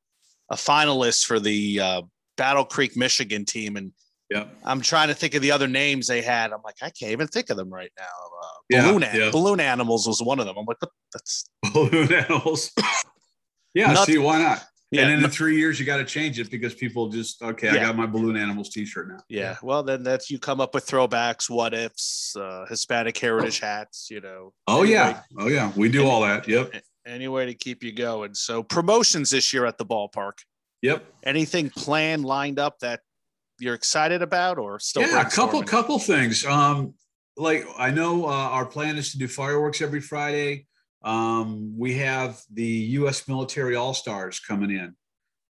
[0.50, 2.02] a finalist for the uh,
[2.36, 3.92] Battle Creek, Michigan team, and
[4.30, 6.52] yeah, I'm trying to think of the other names they had.
[6.52, 8.04] I'm like, I can't even think of them right now.
[8.82, 9.30] Uh, balloon, yeah, yeah.
[9.30, 10.56] balloon animals was one of them.
[10.56, 10.78] I'm like,
[11.12, 12.70] that's balloon animals.
[13.74, 14.64] yeah, Not- see, why not?
[14.92, 17.68] Yeah, and in the three years, you got to change it because people just okay.
[17.68, 17.80] Yeah.
[17.80, 19.20] I got my balloon animals T-shirt now.
[19.26, 24.08] Yeah, well, then that's you come up with throwbacks, what ifs, uh, Hispanic heritage hats.
[24.10, 24.52] You know.
[24.66, 26.46] Oh anyway, yeah, oh yeah, we do any, all that.
[26.46, 26.74] Yep.
[27.06, 28.34] Any way to keep you going.
[28.34, 30.34] So promotions this year at the ballpark.
[30.82, 31.06] Yep.
[31.24, 33.00] Anything planned lined up that
[33.58, 35.02] you're excited about or still?
[35.02, 36.44] Yeah, a couple couple things.
[36.44, 36.92] Um,
[37.38, 40.66] like I know uh, our plan is to do fireworks every Friday.
[41.04, 43.26] Um, we have the U.S.
[43.28, 44.94] military all stars coming in.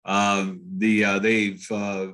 [0.05, 2.07] Um, the uh, they've uh,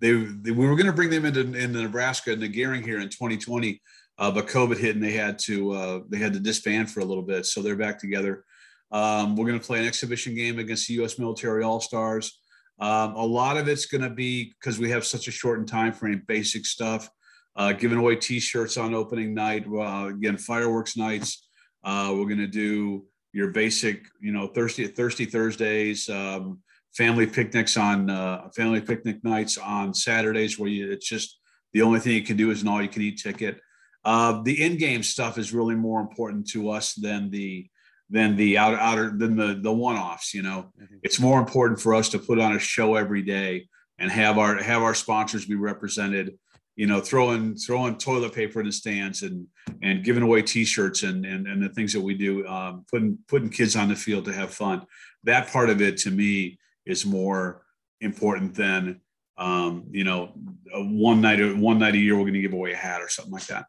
[0.00, 3.08] they, they, we were going to bring them into into Nebraska into Gering here in
[3.08, 3.80] 2020,
[4.18, 7.04] uh, but COVID hit and they had to uh, they had to disband for a
[7.04, 7.46] little bit.
[7.46, 8.44] So they're back together.
[8.90, 11.18] Um, we're going to play an exhibition game against the U.S.
[11.18, 12.40] Military All Stars.
[12.80, 15.92] Um, a lot of it's going to be because we have such a shortened time
[15.92, 17.10] frame, basic stuff.
[17.56, 19.66] Uh, giving away T-shirts on opening night.
[19.66, 21.47] Uh, again, fireworks nights.
[21.84, 26.60] Uh, we're going to do your basic, you know, thirsty thirsty Thursdays, um,
[26.94, 31.38] family picnics on uh, family picnic nights on Saturdays, where you, it's just
[31.72, 33.60] the only thing you can do is an all-you-can-eat ticket.
[34.04, 37.68] Uh, the in-game stuff is really more important to us than the
[38.10, 40.34] than the outer outer than the the one-offs.
[40.34, 40.96] You know, mm-hmm.
[41.02, 44.56] it's more important for us to put on a show every day and have our
[44.62, 46.38] have our sponsors be represented
[46.78, 49.48] you know, throwing throwing toilet paper in the stands and
[49.82, 53.50] and giving away T-shirts and and, and the things that we do, um, putting putting
[53.50, 54.86] kids on the field to have fun.
[55.24, 57.62] That part of it to me is more
[58.00, 59.00] important than
[59.36, 60.30] um, you know
[60.72, 63.32] one night one night a year we're going to give away a hat or something
[63.32, 63.66] like that.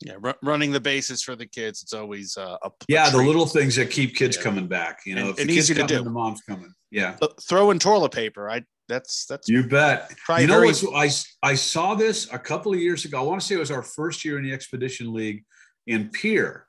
[0.00, 1.82] Yeah, r- running the bases for the kids.
[1.82, 3.18] It's always uh, a, yeah, treat.
[3.18, 4.42] the little things that keep kids yeah.
[4.44, 5.00] coming back.
[5.04, 6.04] You know, and, if and easy to do.
[6.04, 6.72] The mom's coming.
[6.92, 8.48] Yeah, throwing toilet paper.
[8.48, 10.12] I that's that's you bet.
[10.38, 10.84] You know what?
[10.94, 11.10] I
[11.42, 13.18] I saw this a couple of years ago.
[13.18, 15.44] I want to say it was our first year in the Expedition League
[15.86, 16.66] in Pierre.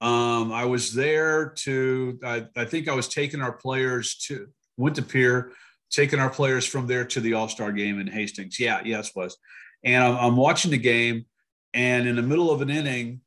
[0.00, 2.18] Um, I was there to.
[2.24, 5.52] I, I think I was taking our players to went to Pierre,
[5.90, 8.58] taking our players from there to the All Star game in Hastings.
[8.58, 9.36] Yeah, yes, was.
[9.84, 11.26] And I'm, I'm watching the game,
[11.74, 13.20] and in the middle of an inning,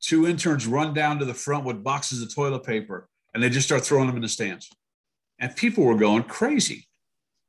[0.00, 3.66] two interns run down to the front with boxes of toilet paper, and they just
[3.66, 4.68] start throwing them in the stands.
[5.38, 6.89] And people were going crazy.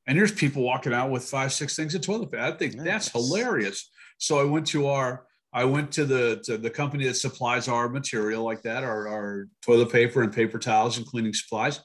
[0.08, 2.44] And there's people walking out with five, six things of toilet paper.
[2.44, 2.86] I think nice.
[2.86, 3.90] that's hilarious.
[4.18, 7.90] So I went to our, I went to the to the company that supplies our
[7.90, 11.82] material like that, our, our toilet paper and paper towels and cleaning supplies.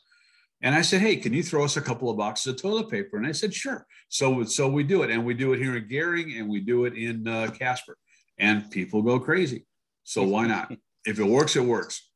[0.63, 3.17] And I said, "Hey, can you throw us a couple of boxes of toilet paper?"
[3.17, 5.89] And I said, "Sure." So so we do it, and we do it here in
[5.89, 7.99] Gering, and we do it in uh, Casper,
[8.39, 9.67] and people go crazy.
[10.05, 10.73] So why not?
[11.05, 12.09] if it works, it works.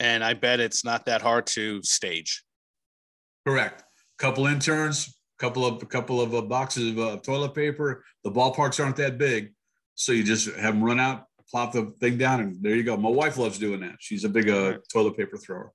[0.00, 2.42] And I bet it's not that hard to stage.
[3.46, 3.84] Correct
[4.18, 8.04] couple interns, couple of a couple of uh, boxes of uh, toilet paper.
[8.24, 9.52] The ballparks aren't that big,
[9.94, 12.96] so you just have them run out, plop the thing down, and there you go.
[12.96, 13.96] My wife loves doing that.
[14.00, 15.72] She's a big uh, toilet paper thrower.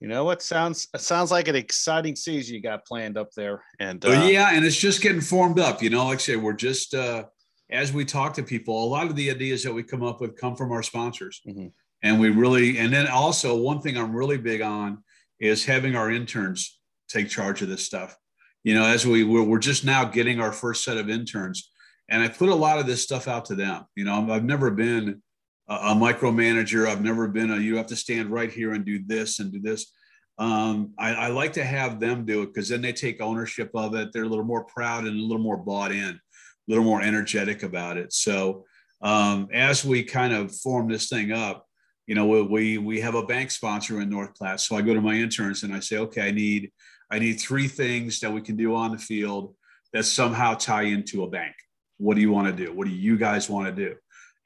[0.00, 3.62] You know what sounds it sounds like an exciting season you got planned up there,
[3.78, 5.82] and uh, yeah, and it's just getting formed up.
[5.82, 7.24] You know, like I say, we're just uh,
[7.70, 10.36] as we talk to people, a lot of the ideas that we come up with
[10.36, 11.68] come from our sponsors, mm-hmm.
[12.02, 15.04] and we really, and then also one thing I'm really big on
[15.38, 16.80] is having our interns
[17.12, 18.16] take charge of this stuff.
[18.64, 21.70] You know, as we we're, we're just now getting our first set of interns,
[22.08, 23.84] and I put a lot of this stuff out to them.
[23.96, 25.22] You know, I've never been
[25.68, 26.86] a, a micromanager.
[26.86, 29.60] I've never been a you have to stand right here and do this and do
[29.60, 29.92] this.
[30.38, 33.94] Um, I, I like to have them do it because then they take ownership of
[33.94, 34.12] it.
[34.12, 36.20] They're a little more proud and a little more bought in, a
[36.68, 38.12] little more energetic about it.
[38.12, 38.64] So
[39.02, 41.66] um, as we kind of form this thing up,
[42.06, 44.60] you know, we we have a bank sponsor in North Platte.
[44.60, 46.72] So I go to my interns and I say, okay, I need
[47.12, 49.54] I need three things that we can do on the field
[49.92, 51.54] that somehow tie into a bank.
[51.98, 52.72] What do you want to do?
[52.72, 53.96] What do you guys want to do?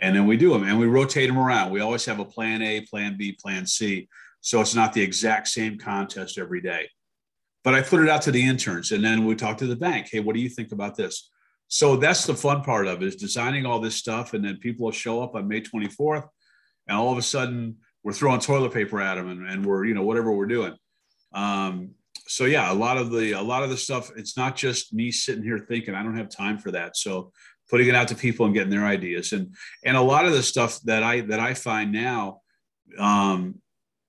[0.00, 1.70] And then we do them and we rotate them around.
[1.70, 4.08] We always have a plan A, plan B, plan C.
[4.40, 6.90] So it's not the exact same contest every day.
[7.62, 10.08] But I put it out to the interns and then we talk to the bank.
[10.10, 11.30] Hey, what do you think about this?
[11.68, 14.34] So that's the fun part of it is designing all this stuff.
[14.34, 16.28] And then people will show up on May 24th
[16.88, 19.94] and all of a sudden we're throwing toilet paper at them and, and we're, you
[19.94, 20.74] know, whatever we're doing.
[21.32, 21.95] Um,
[22.26, 24.10] so yeah, a lot of the a lot of the stuff.
[24.16, 25.94] It's not just me sitting here thinking.
[25.94, 26.96] I don't have time for that.
[26.96, 27.32] So
[27.70, 30.42] putting it out to people and getting their ideas and and a lot of the
[30.42, 32.40] stuff that I that I find now,
[32.98, 33.60] um,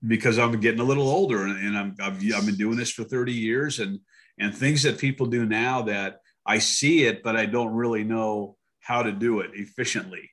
[0.05, 3.03] because I'm getting a little older and, and I'm I've, I've been doing this for
[3.03, 3.99] 30 years and
[4.39, 8.55] and things that people do now that I see it, but I don't really know
[8.79, 10.31] how to do it efficiently.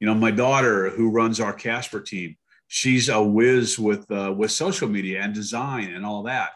[0.00, 4.50] You know, my daughter who runs our Casper team, she's a whiz with uh, with
[4.50, 6.50] social media and design and all that.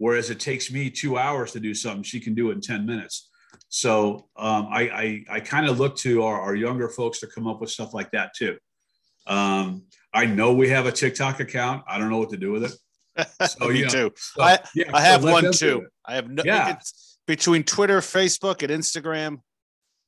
[0.00, 2.86] Whereas it takes me two hours to do something, she can do it in 10
[2.86, 3.28] minutes.
[3.68, 7.46] So um, I, I, I kind of look to our, our, younger folks to come
[7.46, 8.56] up with stuff like that too.
[9.26, 9.82] Um,
[10.14, 11.84] I know we have a TikTok account.
[11.86, 12.72] I don't know what to do with it.
[13.46, 14.12] So, me know, too.
[14.16, 15.86] So, I, yeah, I have so one too.
[16.06, 16.78] I have no, yeah.
[17.26, 19.40] between Twitter, Facebook, and Instagram.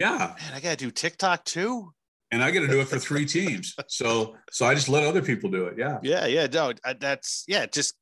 [0.01, 0.35] Yeah.
[0.41, 1.93] Man, I got to do TikTok too.
[2.31, 3.75] And I got to do it for three teams.
[3.89, 5.75] So, so I just let other people do it.
[5.77, 5.99] Yeah.
[6.03, 6.25] Yeah.
[6.25, 6.47] Yeah.
[6.47, 7.67] No, that's, yeah.
[7.67, 7.95] Just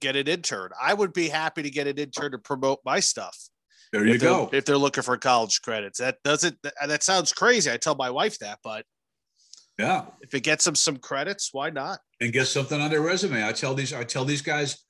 [0.00, 0.70] get an intern.
[0.80, 3.36] I would be happy to get an intern to promote my stuff.
[3.92, 4.48] There you go.
[4.52, 7.70] If they're looking for college credits, that doesn't uh, that sounds crazy.
[7.70, 8.84] I tell my wife that, but
[9.78, 11.98] yeah, if it gets them some credits, why not?
[12.20, 13.46] And get something on their resume.
[13.46, 14.82] I tell these I tell these guys,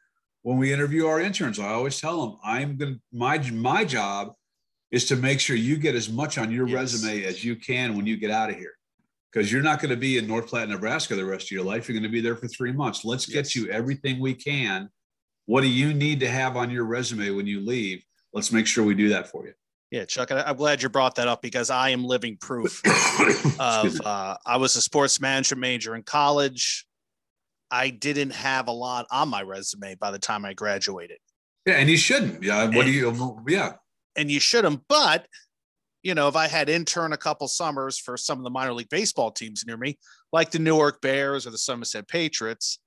[0.43, 4.33] when we interview our interns, I always tell them, I'm going to, my, my job
[4.91, 6.75] is to make sure you get as much on your yes.
[6.75, 8.75] resume as you can when you get out of here.
[9.33, 11.89] Because you're not going to be in North Platte, Nebraska the rest of your life.
[11.89, 13.05] You're going to be there for three months.
[13.05, 13.35] Let's yes.
[13.35, 14.91] get you everything we can.
[15.47, 18.05] What do you need to have on your resume when you leave?
[18.33, 19.55] Let's make sure we do that for you.
[19.91, 22.81] Yeah, Chuck, I'm glad you brought that up because I am living proof
[23.61, 24.01] of.
[24.01, 26.87] Uh, I was a sports management major in college.
[27.71, 31.19] I didn't have a lot on my resume by the time I graduated.
[31.67, 32.43] Yeah, and you shouldn't.
[32.43, 33.43] Yeah, what and, do you?
[33.47, 33.75] Yeah,
[34.17, 34.81] and you shouldn't.
[34.89, 35.27] But
[36.03, 38.89] you know, if I had intern a couple summers for some of the minor league
[38.89, 39.99] baseball teams near me,
[40.33, 42.79] like the Newark Bears or the Somerset Patriots,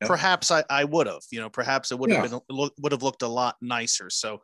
[0.00, 0.08] yep.
[0.08, 1.22] perhaps I, I would have.
[1.30, 2.38] You know, perhaps it would have yeah.
[2.48, 4.10] been would have looked a lot nicer.
[4.10, 4.42] So,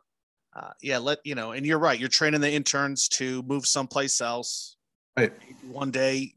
[0.55, 1.51] uh, yeah, let you know.
[1.51, 1.99] And you're right.
[1.99, 4.77] You're training the interns to move someplace else.
[5.17, 5.33] Right.
[5.69, 6.33] One day,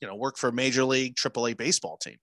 [0.00, 2.16] you know, work for a major league AAA baseball team.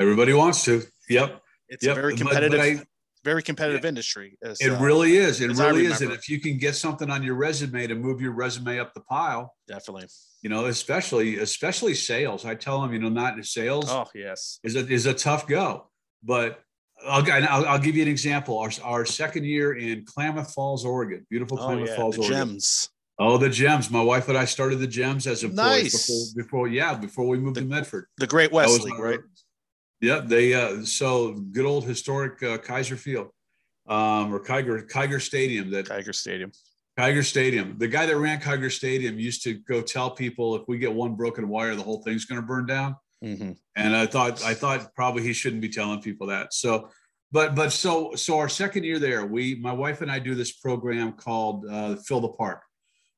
[0.00, 0.82] Everybody wants to.
[1.08, 1.42] Yep.
[1.68, 1.96] It's yep.
[1.96, 2.86] a very competitive, but, but I,
[3.26, 3.88] very competitive yeah.
[3.88, 4.38] industry.
[4.42, 5.40] As, it uh, really is.
[5.40, 6.00] It really is.
[6.00, 9.00] And if you can get something on your resume to move your resume up the
[9.00, 10.06] pile, definitely.
[10.42, 12.44] You know, especially especially sales.
[12.44, 13.86] I tell them, you know, not sales.
[13.90, 15.90] Oh yes, is a is a tough go.
[16.22, 16.60] But
[17.06, 18.58] I'll, I'll, I'll give you an example.
[18.58, 21.96] Our, our second year in Klamath Falls, Oregon, beautiful oh, Klamath oh, yeah.
[21.96, 22.38] Falls, the Oregon.
[22.38, 22.88] Gems.
[23.18, 23.90] Oh, the gems.
[23.90, 26.06] My wife and I started the gems as employees nice.
[26.06, 28.06] before, before, yeah, before we moved the, to Medford.
[28.18, 29.20] The Great West League, right?
[30.00, 33.28] Yeah, they uh, so good old historic uh, Kaiser Field,
[33.88, 35.70] um, or Kiger Kiger Stadium.
[35.70, 36.52] That Kiger Stadium.
[36.98, 37.76] Kiger Stadium.
[37.78, 41.14] The guy that ran Kiger Stadium used to go tell people if we get one
[41.14, 42.96] broken wire, the whole thing's going to burn down.
[43.24, 43.52] Mm-hmm.
[43.76, 46.52] And I thought I thought probably he shouldn't be telling people that.
[46.52, 46.90] So,
[47.32, 50.52] but but so so our second year there, we my wife and I do this
[50.52, 52.62] program called uh, Fill the Park.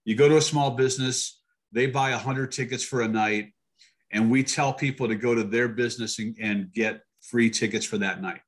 [0.04, 1.40] You go to a small business,
[1.72, 3.52] they buy a hundred tickets for a night
[4.12, 7.98] and we tell people to go to their business and, and get free tickets for
[7.98, 8.40] that night.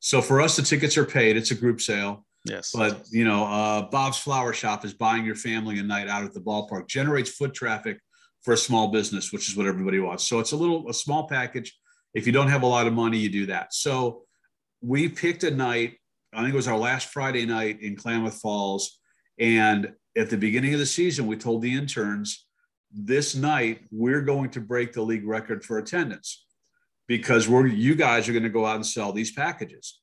[0.00, 1.36] So for us, the tickets are paid.
[1.36, 2.26] It's a group sale.
[2.44, 2.72] Yes.
[2.74, 6.34] But you know, uh, Bob's Flower Shop is buying your family a night out at
[6.34, 7.98] the ballpark, generates foot traffic
[8.42, 10.28] for a small business, which is what everybody wants.
[10.28, 11.74] So it's a little a small package.
[12.12, 13.72] If you don't have a lot of money, you do that.
[13.72, 14.24] So
[14.82, 15.96] we picked a night.
[16.34, 18.98] I think it was our last Friday night in Klamath Falls,
[19.38, 22.43] and at the beginning of the season, we told the interns
[22.94, 26.46] this night we're going to break the league record for attendance
[27.06, 30.00] because we're you guys are going to go out and sell these packages.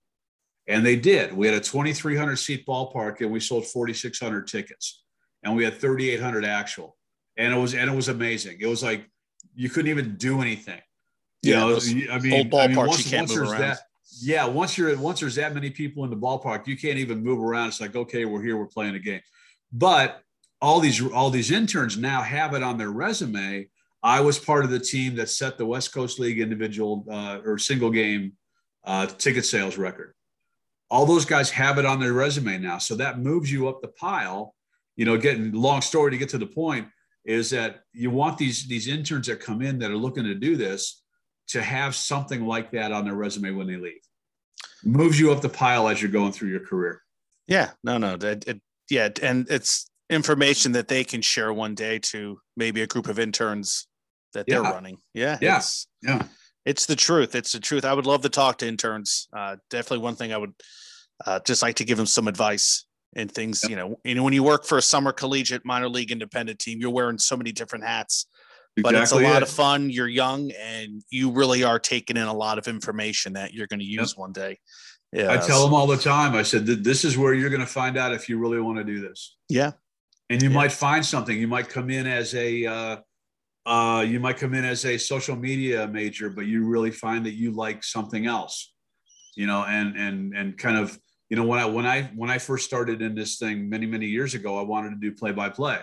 [0.67, 1.34] And they did.
[1.34, 5.04] We had a 2300 seat ballpark and we sold 4600 tickets
[5.43, 6.97] and we had 3800 actual.
[7.38, 8.58] And it was and it was amazing.
[8.60, 9.06] It was like
[9.56, 10.82] you couldn't even do anything.
[11.41, 11.80] You yeah, know
[12.12, 13.62] i mean, old ballparks I mean, once, you can't move around.
[13.62, 13.80] That,
[14.21, 17.39] yeah once you're once there's that many people in the ballpark you can't even move
[17.39, 17.69] around.
[17.69, 19.21] It's like okay we're here we're playing a game.
[19.71, 20.21] But
[20.62, 23.67] all these all these interns now have it on their resume.
[24.04, 27.58] I was part of the team that set the West Coast League individual uh, or
[27.58, 28.34] single game
[28.84, 30.13] uh, ticket sales record.
[30.89, 33.88] All those guys have it on their resume now, so that moves you up the
[33.89, 34.56] pile.
[34.95, 36.88] You know, getting long story to get to the point
[37.26, 40.58] is that you want these these interns that come in that are looking to do
[40.58, 41.04] this
[41.50, 44.02] to have something like that on their resume when they leave.
[44.84, 47.02] Moves you up the pile as you're going through your career.
[47.47, 51.97] Yeah, no, no, it, it, yeah, and it's information that they can share one day
[51.97, 53.88] to maybe a group of interns
[54.34, 54.97] that they're running.
[55.13, 55.38] Yeah.
[55.41, 55.58] Yeah.
[55.58, 56.24] It's, yeah.
[56.65, 57.34] It's the truth.
[57.34, 57.86] It's the truth.
[57.86, 59.28] I would love to talk to interns.
[59.36, 60.54] Uh, definitely one thing I would
[61.26, 64.34] uh, just like to give them some advice and things, you know, you know, when
[64.34, 67.86] you work for a summer collegiate minor league independent team, you're wearing so many different
[67.86, 68.26] hats,
[68.78, 69.43] exactly but it's a lot it.
[69.43, 69.89] of fun.
[69.89, 73.80] You're young and you really are taking in a lot of information that you're going
[73.80, 74.17] to use yep.
[74.17, 74.60] one day.
[75.12, 75.32] Yeah.
[75.32, 76.36] I tell them all the time.
[76.36, 78.84] I said, this is where you're going to find out if you really want to
[78.84, 79.36] do this.
[79.50, 79.71] Yeah
[80.32, 81.38] and you might find something.
[81.38, 82.98] You might come in as a uh,
[83.65, 87.34] uh, you might come in as a social media major, but you really find that
[87.34, 88.74] you like something else,
[89.36, 90.98] you know, and and and kind of
[91.30, 94.06] you know when I when I when I first started in this thing many many
[94.06, 95.80] years ago, I wanted to do play by play.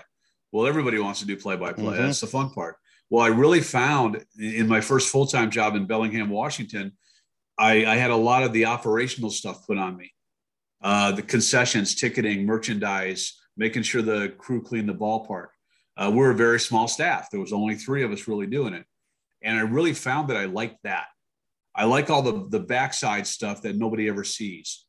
[0.51, 1.99] Well, everybody wants to do play by play.
[1.99, 2.77] That's the fun part.
[3.11, 6.93] Well, I really found in my first full time job in Bellingham, Washington,
[7.59, 10.13] I, I, had a lot of the operational stuff put on me,
[10.83, 15.49] uh, the concessions, ticketing, merchandise, making sure the crew cleaned the ballpark.
[15.97, 17.29] Uh, we're a very small staff.
[17.31, 18.87] There was only three of us really doing it.
[19.43, 21.07] And I really found that I liked that.
[21.75, 24.87] I like all the, the backside stuff that nobody ever sees.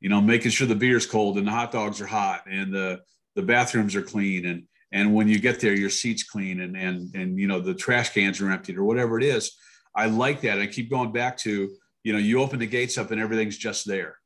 [0.00, 3.00] You know, making sure the beer's cold and the hot dogs are hot and the,
[3.34, 4.46] the bathrooms are clean.
[4.46, 7.74] And, and when you get there, your seat's clean and, and, and, you know, the
[7.74, 9.56] trash cans are emptied or whatever it is.
[9.94, 10.58] I like that.
[10.58, 11.70] I keep going back to,
[12.02, 14.16] you know, you open the gates up and everything's just there.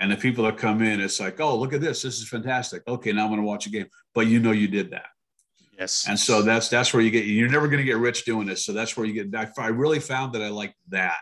[0.00, 2.02] And the people that come in, it's like, oh, look at this.
[2.02, 2.82] This is fantastic.
[2.88, 3.86] Okay, now I'm going to watch a game.
[4.14, 5.06] But you know you did that.
[5.78, 6.06] Yes.
[6.08, 7.26] And so that's that's where you get.
[7.26, 8.64] You're never going to get rich doing this.
[8.64, 9.52] So that's where you get.
[9.58, 11.18] I really found that I like that.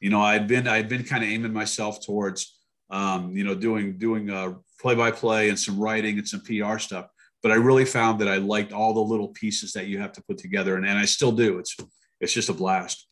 [0.00, 2.58] you know, I'd been I'd been kind of aiming myself towards,
[2.90, 7.08] um, you know, doing doing uh, play-by-play and some writing and some PR stuff.
[7.42, 10.22] But I really found that I liked all the little pieces that you have to
[10.22, 11.58] put together, and, and I still do.
[11.58, 11.76] It's
[12.20, 13.06] it's just a blast.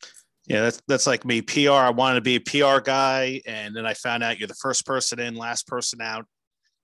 [0.47, 1.41] Yeah, that's that's like me.
[1.41, 1.71] PR.
[1.71, 4.85] I wanted to be a PR guy, and then I found out you're the first
[4.85, 6.27] person in, last person out.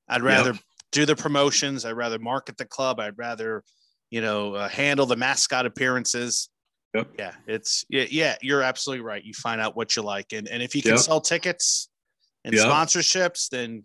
[0.09, 0.61] I'd rather yep.
[0.93, 1.85] do the promotions.
[1.85, 2.99] I'd rather market the club.
[3.01, 3.63] I'd rather,
[4.11, 6.49] you know, uh, handle the mascot appearances.
[6.95, 7.11] Yep.
[7.19, 8.37] Yeah, it's yeah, yeah.
[8.41, 9.23] You're absolutely right.
[9.23, 11.01] You find out what you like, and and if you can yep.
[11.01, 11.89] sell tickets
[12.45, 12.67] and yep.
[12.67, 13.85] sponsorships, then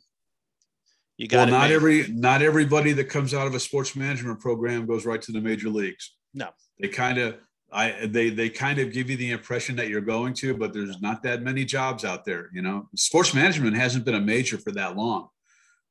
[1.18, 1.50] you got.
[1.50, 5.22] Well, not every not everybody that comes out of a sports management program goes right
[5.22, 6.16] to the major leagues.
[6.34, 6.50] No,
[6.80, 7.38] they kind of.
[7.76, 11.02] I they they kind of give you the impression that you're going to, but there's
[11.02, 12.50] not that many jobs out there.
[12.54, 15.28] You know, sports management hasn't been a major for that long.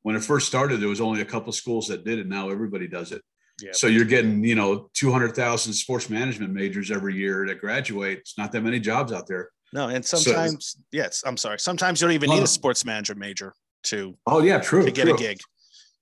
[0.03, 2.27] When it first started, there was only a couple schools that did it.
[2.27, 3.23] Now everybody does it.
[3.63, 3.71] Yeah.
[3.73, 8.19] So you're getting, you know, 200,000 sports management majors every year that graduate.
[8.19, 9.51] It's not that many jobs out there.
[9.73, 11.59] No, and sometimes, so, yes, I'm sorry.
[11.59, 13.55] Sometimes you don't even need a sports manager major
[13.85, 14.17] to.
[14.27, 14.85] Oh yeah, true.
[14.85, 15.15] To get true.
[15.15, 15.41] a gig,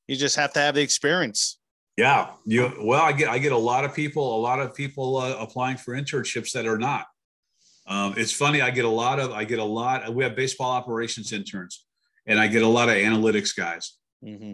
[0.07, 1.59] you just have to have the experience.
[1.97, 2.73] Yeah, you.
[2.81, 5.77] Well, I get I get a lot of people, a lot of people uh, applying
[5.77, 7.07] for internships that are not.
[7.87, 8.63] Um, it's funny.
[8.63, 10.15] I get a lot of I get a lot.
[10.15, 11.85] We have baseball operations interns,
[12.27, 13.99] and I get a lot of analytics guys.
[14.25, 14.53] Mm-hmm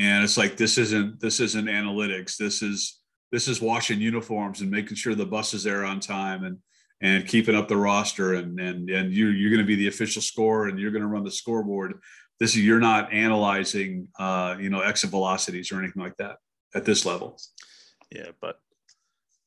[0.00, 3.00] and it's like this isn't this isn't analytics this is
[3.32, 6.58] this is washing uniforms and making sure the bus is there on time and
[7.02, 10.22] and keeping up the roster and and and you you're going to be the official
[10.22, 12.00] scorer and you're going to run the scoreboard
[12.38, 16.36] this is you're not analyzing uh you know exit velocities or anything like that
[16.74, 17.38] at this level
[18.10, 18.60] yeah but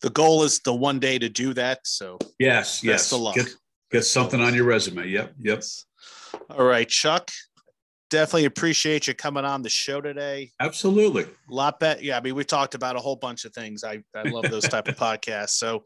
[0.01, 3.47] the goal is the one day to do that so yes yes get,
[3.91, 5.63] get something on your resume yep yep
[6.49, 7.29] all right chuck
[8.13, 10.51] definitely appreciate you coming on the show today.
[10.59, 11.23] Absolutely.
[11.23, 11.99] A lot better.
[11.99, 12.15] Yeah.
[12.15, 13.83] I mean, we talked about a whole bunch of things.
[13.83, 15.51] I, I love those type of podcasts.
[15.51, 15.83] So,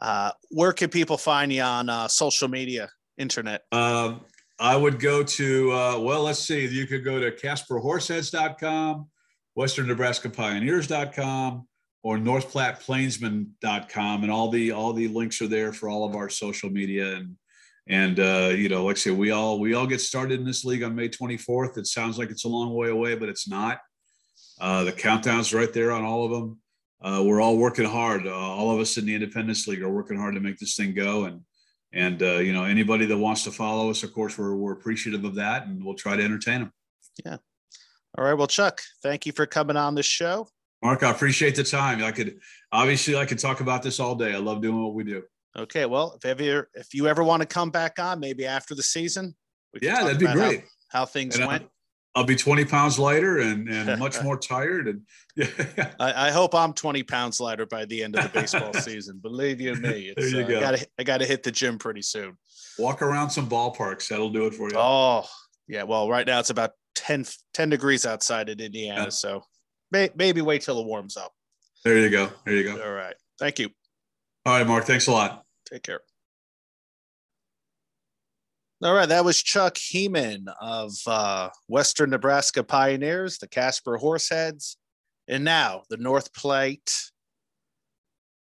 [0.00, 3.62] uh, where can people find you on uh, social media, internet?
[3.70, 4.22] Um,
[4.58, 6.66] I would go to, uh, well, let's see.
[6.66, 9.08] You could go to CasperHorseheads.com,
[9.54, 11.66] Western Nebraska Pioneers.com,
[12.02, 14.22] or North Platte Plainsman.com.
[14.22, 17.36] And all the, all the links are there for all of our social media and
[17.90, 20.64] and uh, you know, like I say, we all we all get started in this
[20.64, 21.76] league on May 24th.
[21.76, 23.80] It sounds like it's a long way away, but it's not.
[24.60, 26.58] Uh, the countdown's right there on all of them.
[27.02, 28.26] Uh, we're all working hard.
[28.26, 30.94] Uh, all of us in the Independence League are working hard to make this thing
[30.94, 31.24] go.
[31.24, 31.40] And
[31.92, 35.24] and uh, you know, anybody that wants to follow us, of course, we're we're appreciative
[35.24, 36.72] of that, and we'll try to entertain them.
[37.24, 37.38] Yeah.
[38.18, 38.34] All right.
[38.34, 40.48] Well, Chuck, thank you for coming on the show.
[40.82, 42.02] Mark, I appreciate the time.
[42.02, 42.38] I could
[42.72, 44.34] obviously I could talk about this all day.
[44.34, 45.22] I love doing what we do.
[45.56, 48.82] Okay, well, if ever if you ever want to come back on, maybe after the
[48.82, 49.34] season,
[49.80, 50.60] yeah, that'd be great.
[50.88, 51.62] How, how things and went.
[52.14, 54.88] I'll, I'll, be 20 pounds lighter and, and much more tired.
[54.88, 55.02] And
[55.36, 55.92] yeah.
[56.00, 59.18] I, I, hope I'm 20 pounds lighter by the end of the baseball season.
[59.18, 60.56] Believe you me, there you uh, go.
[60.58, 62.36] I gotta, I gotta hit the gym pretty soon.
[62.78, 64.08] Walk around some ballparks.
[64.08, 64.76] That'll do it for you.
[64.76, 65.26] Oh,
[65.68, 65.82] yeah.
[65.82, 67.24] Well, right now it's about 10,
[67.54, 69.04] 10 degrees outside in Indiana.
[69.04, 69.08] Yeah.
[69.10, 69.42] So
[69.90, 71.32] may, maybe wait till it warms up.
[71.84, 72.30] There you go.
[72.44, 72.82] There you go.
[72.82, 73.14] All right.
[73.38, 73.70] Thank you.
[74.46, 74.84] All right, Mark.
[74.84, 75.44] Thanks a lot.
[75.70, 76.00] Take care.
[78.82, 84.76] All right, that was Chuck Heeman of uh, Western Nebraska Pioneers, the Casper Horseheads,
[85.28, 86.90] and now the North Platte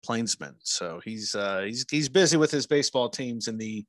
[0.02, 0.54] Plainsmen.
[0.62, 3.84] So he's uh, he's he's busy with his baseball teams in the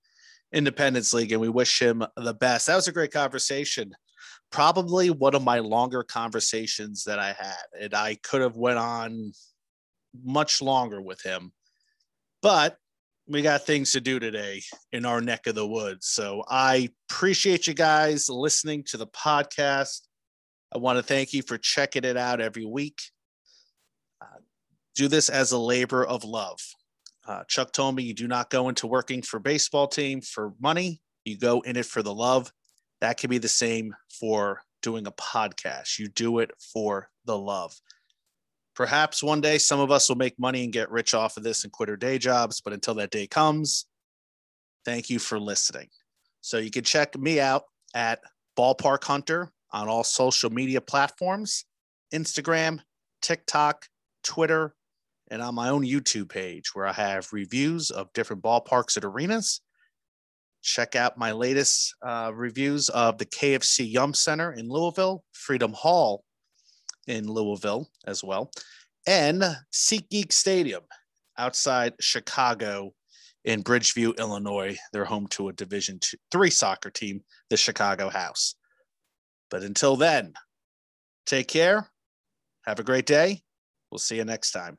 [0.53, 2.67] Independence League, and we wish him the best.
[2.67, 3.93] That was a great conversation.
[4.53, 9.33] Probably one of my longer conversations that I had, and I could have went on
[10.23, 11.51] much longer with him
[12.43, 12.77] but
[13.25, 16.07] we got things to do today in our neck of the woods.
[16.07, 20.01] So I appreciate you guys listening to the podcast.
[20.75, 22.99] I want to thank you for checking it out every week.
[24.21, 24.41] Uh,
[24.93, 26.59] do this as a labor of love.
[27.25, 31.01] Uh, Chuck told me you do not go into working for baseball team for money.
[31.23, 32.51] You go in it for the love.
[33.03, 35.99] That can be the same for doing a podcast.
[35.99, 37.77] You do it for the love.
[38.77, 41.65] Perhaps one day some of us will make money and get rich off of this
[41.65, 42.61] and quit our day jobs.
[42.61, 43.87] But until that day comes,
[44.85, 45.89] thank you for listening.
[46.39, 48.21] So you can check me out at
[48.57, 51.65] Ballpark Hunter on all social media platforms
[52.13, 52.79] Instagram,
[53.21, 53.85] TikTok,
[54.23, 54.75] Twitter,
[55.29, 59.59] and on my own YouTube page where I have reviews of different ballparks and arenas.
[60.63, 66.23] Check out my latest uh, reviews of the KFC Yum Center in Louisville, Freedom Hall
[67.05, 68.49] in Louisville as well,
[69.05, 69.43] and
[69.73, 70.83] SeatGeek Stadium
[71.37, 72.93] outside Chicago
[73.43, 74.77] in Bridgeview, Illinois.
[74.93, 78.55] They're home to a Division two, three soccer team, the Chicago House.
[79.49, 80.33] But until then,
[81.25, 81.89] take care.
[82.65, 83.41] Have a great day.
[83.91, 84.77] We'll see you next time.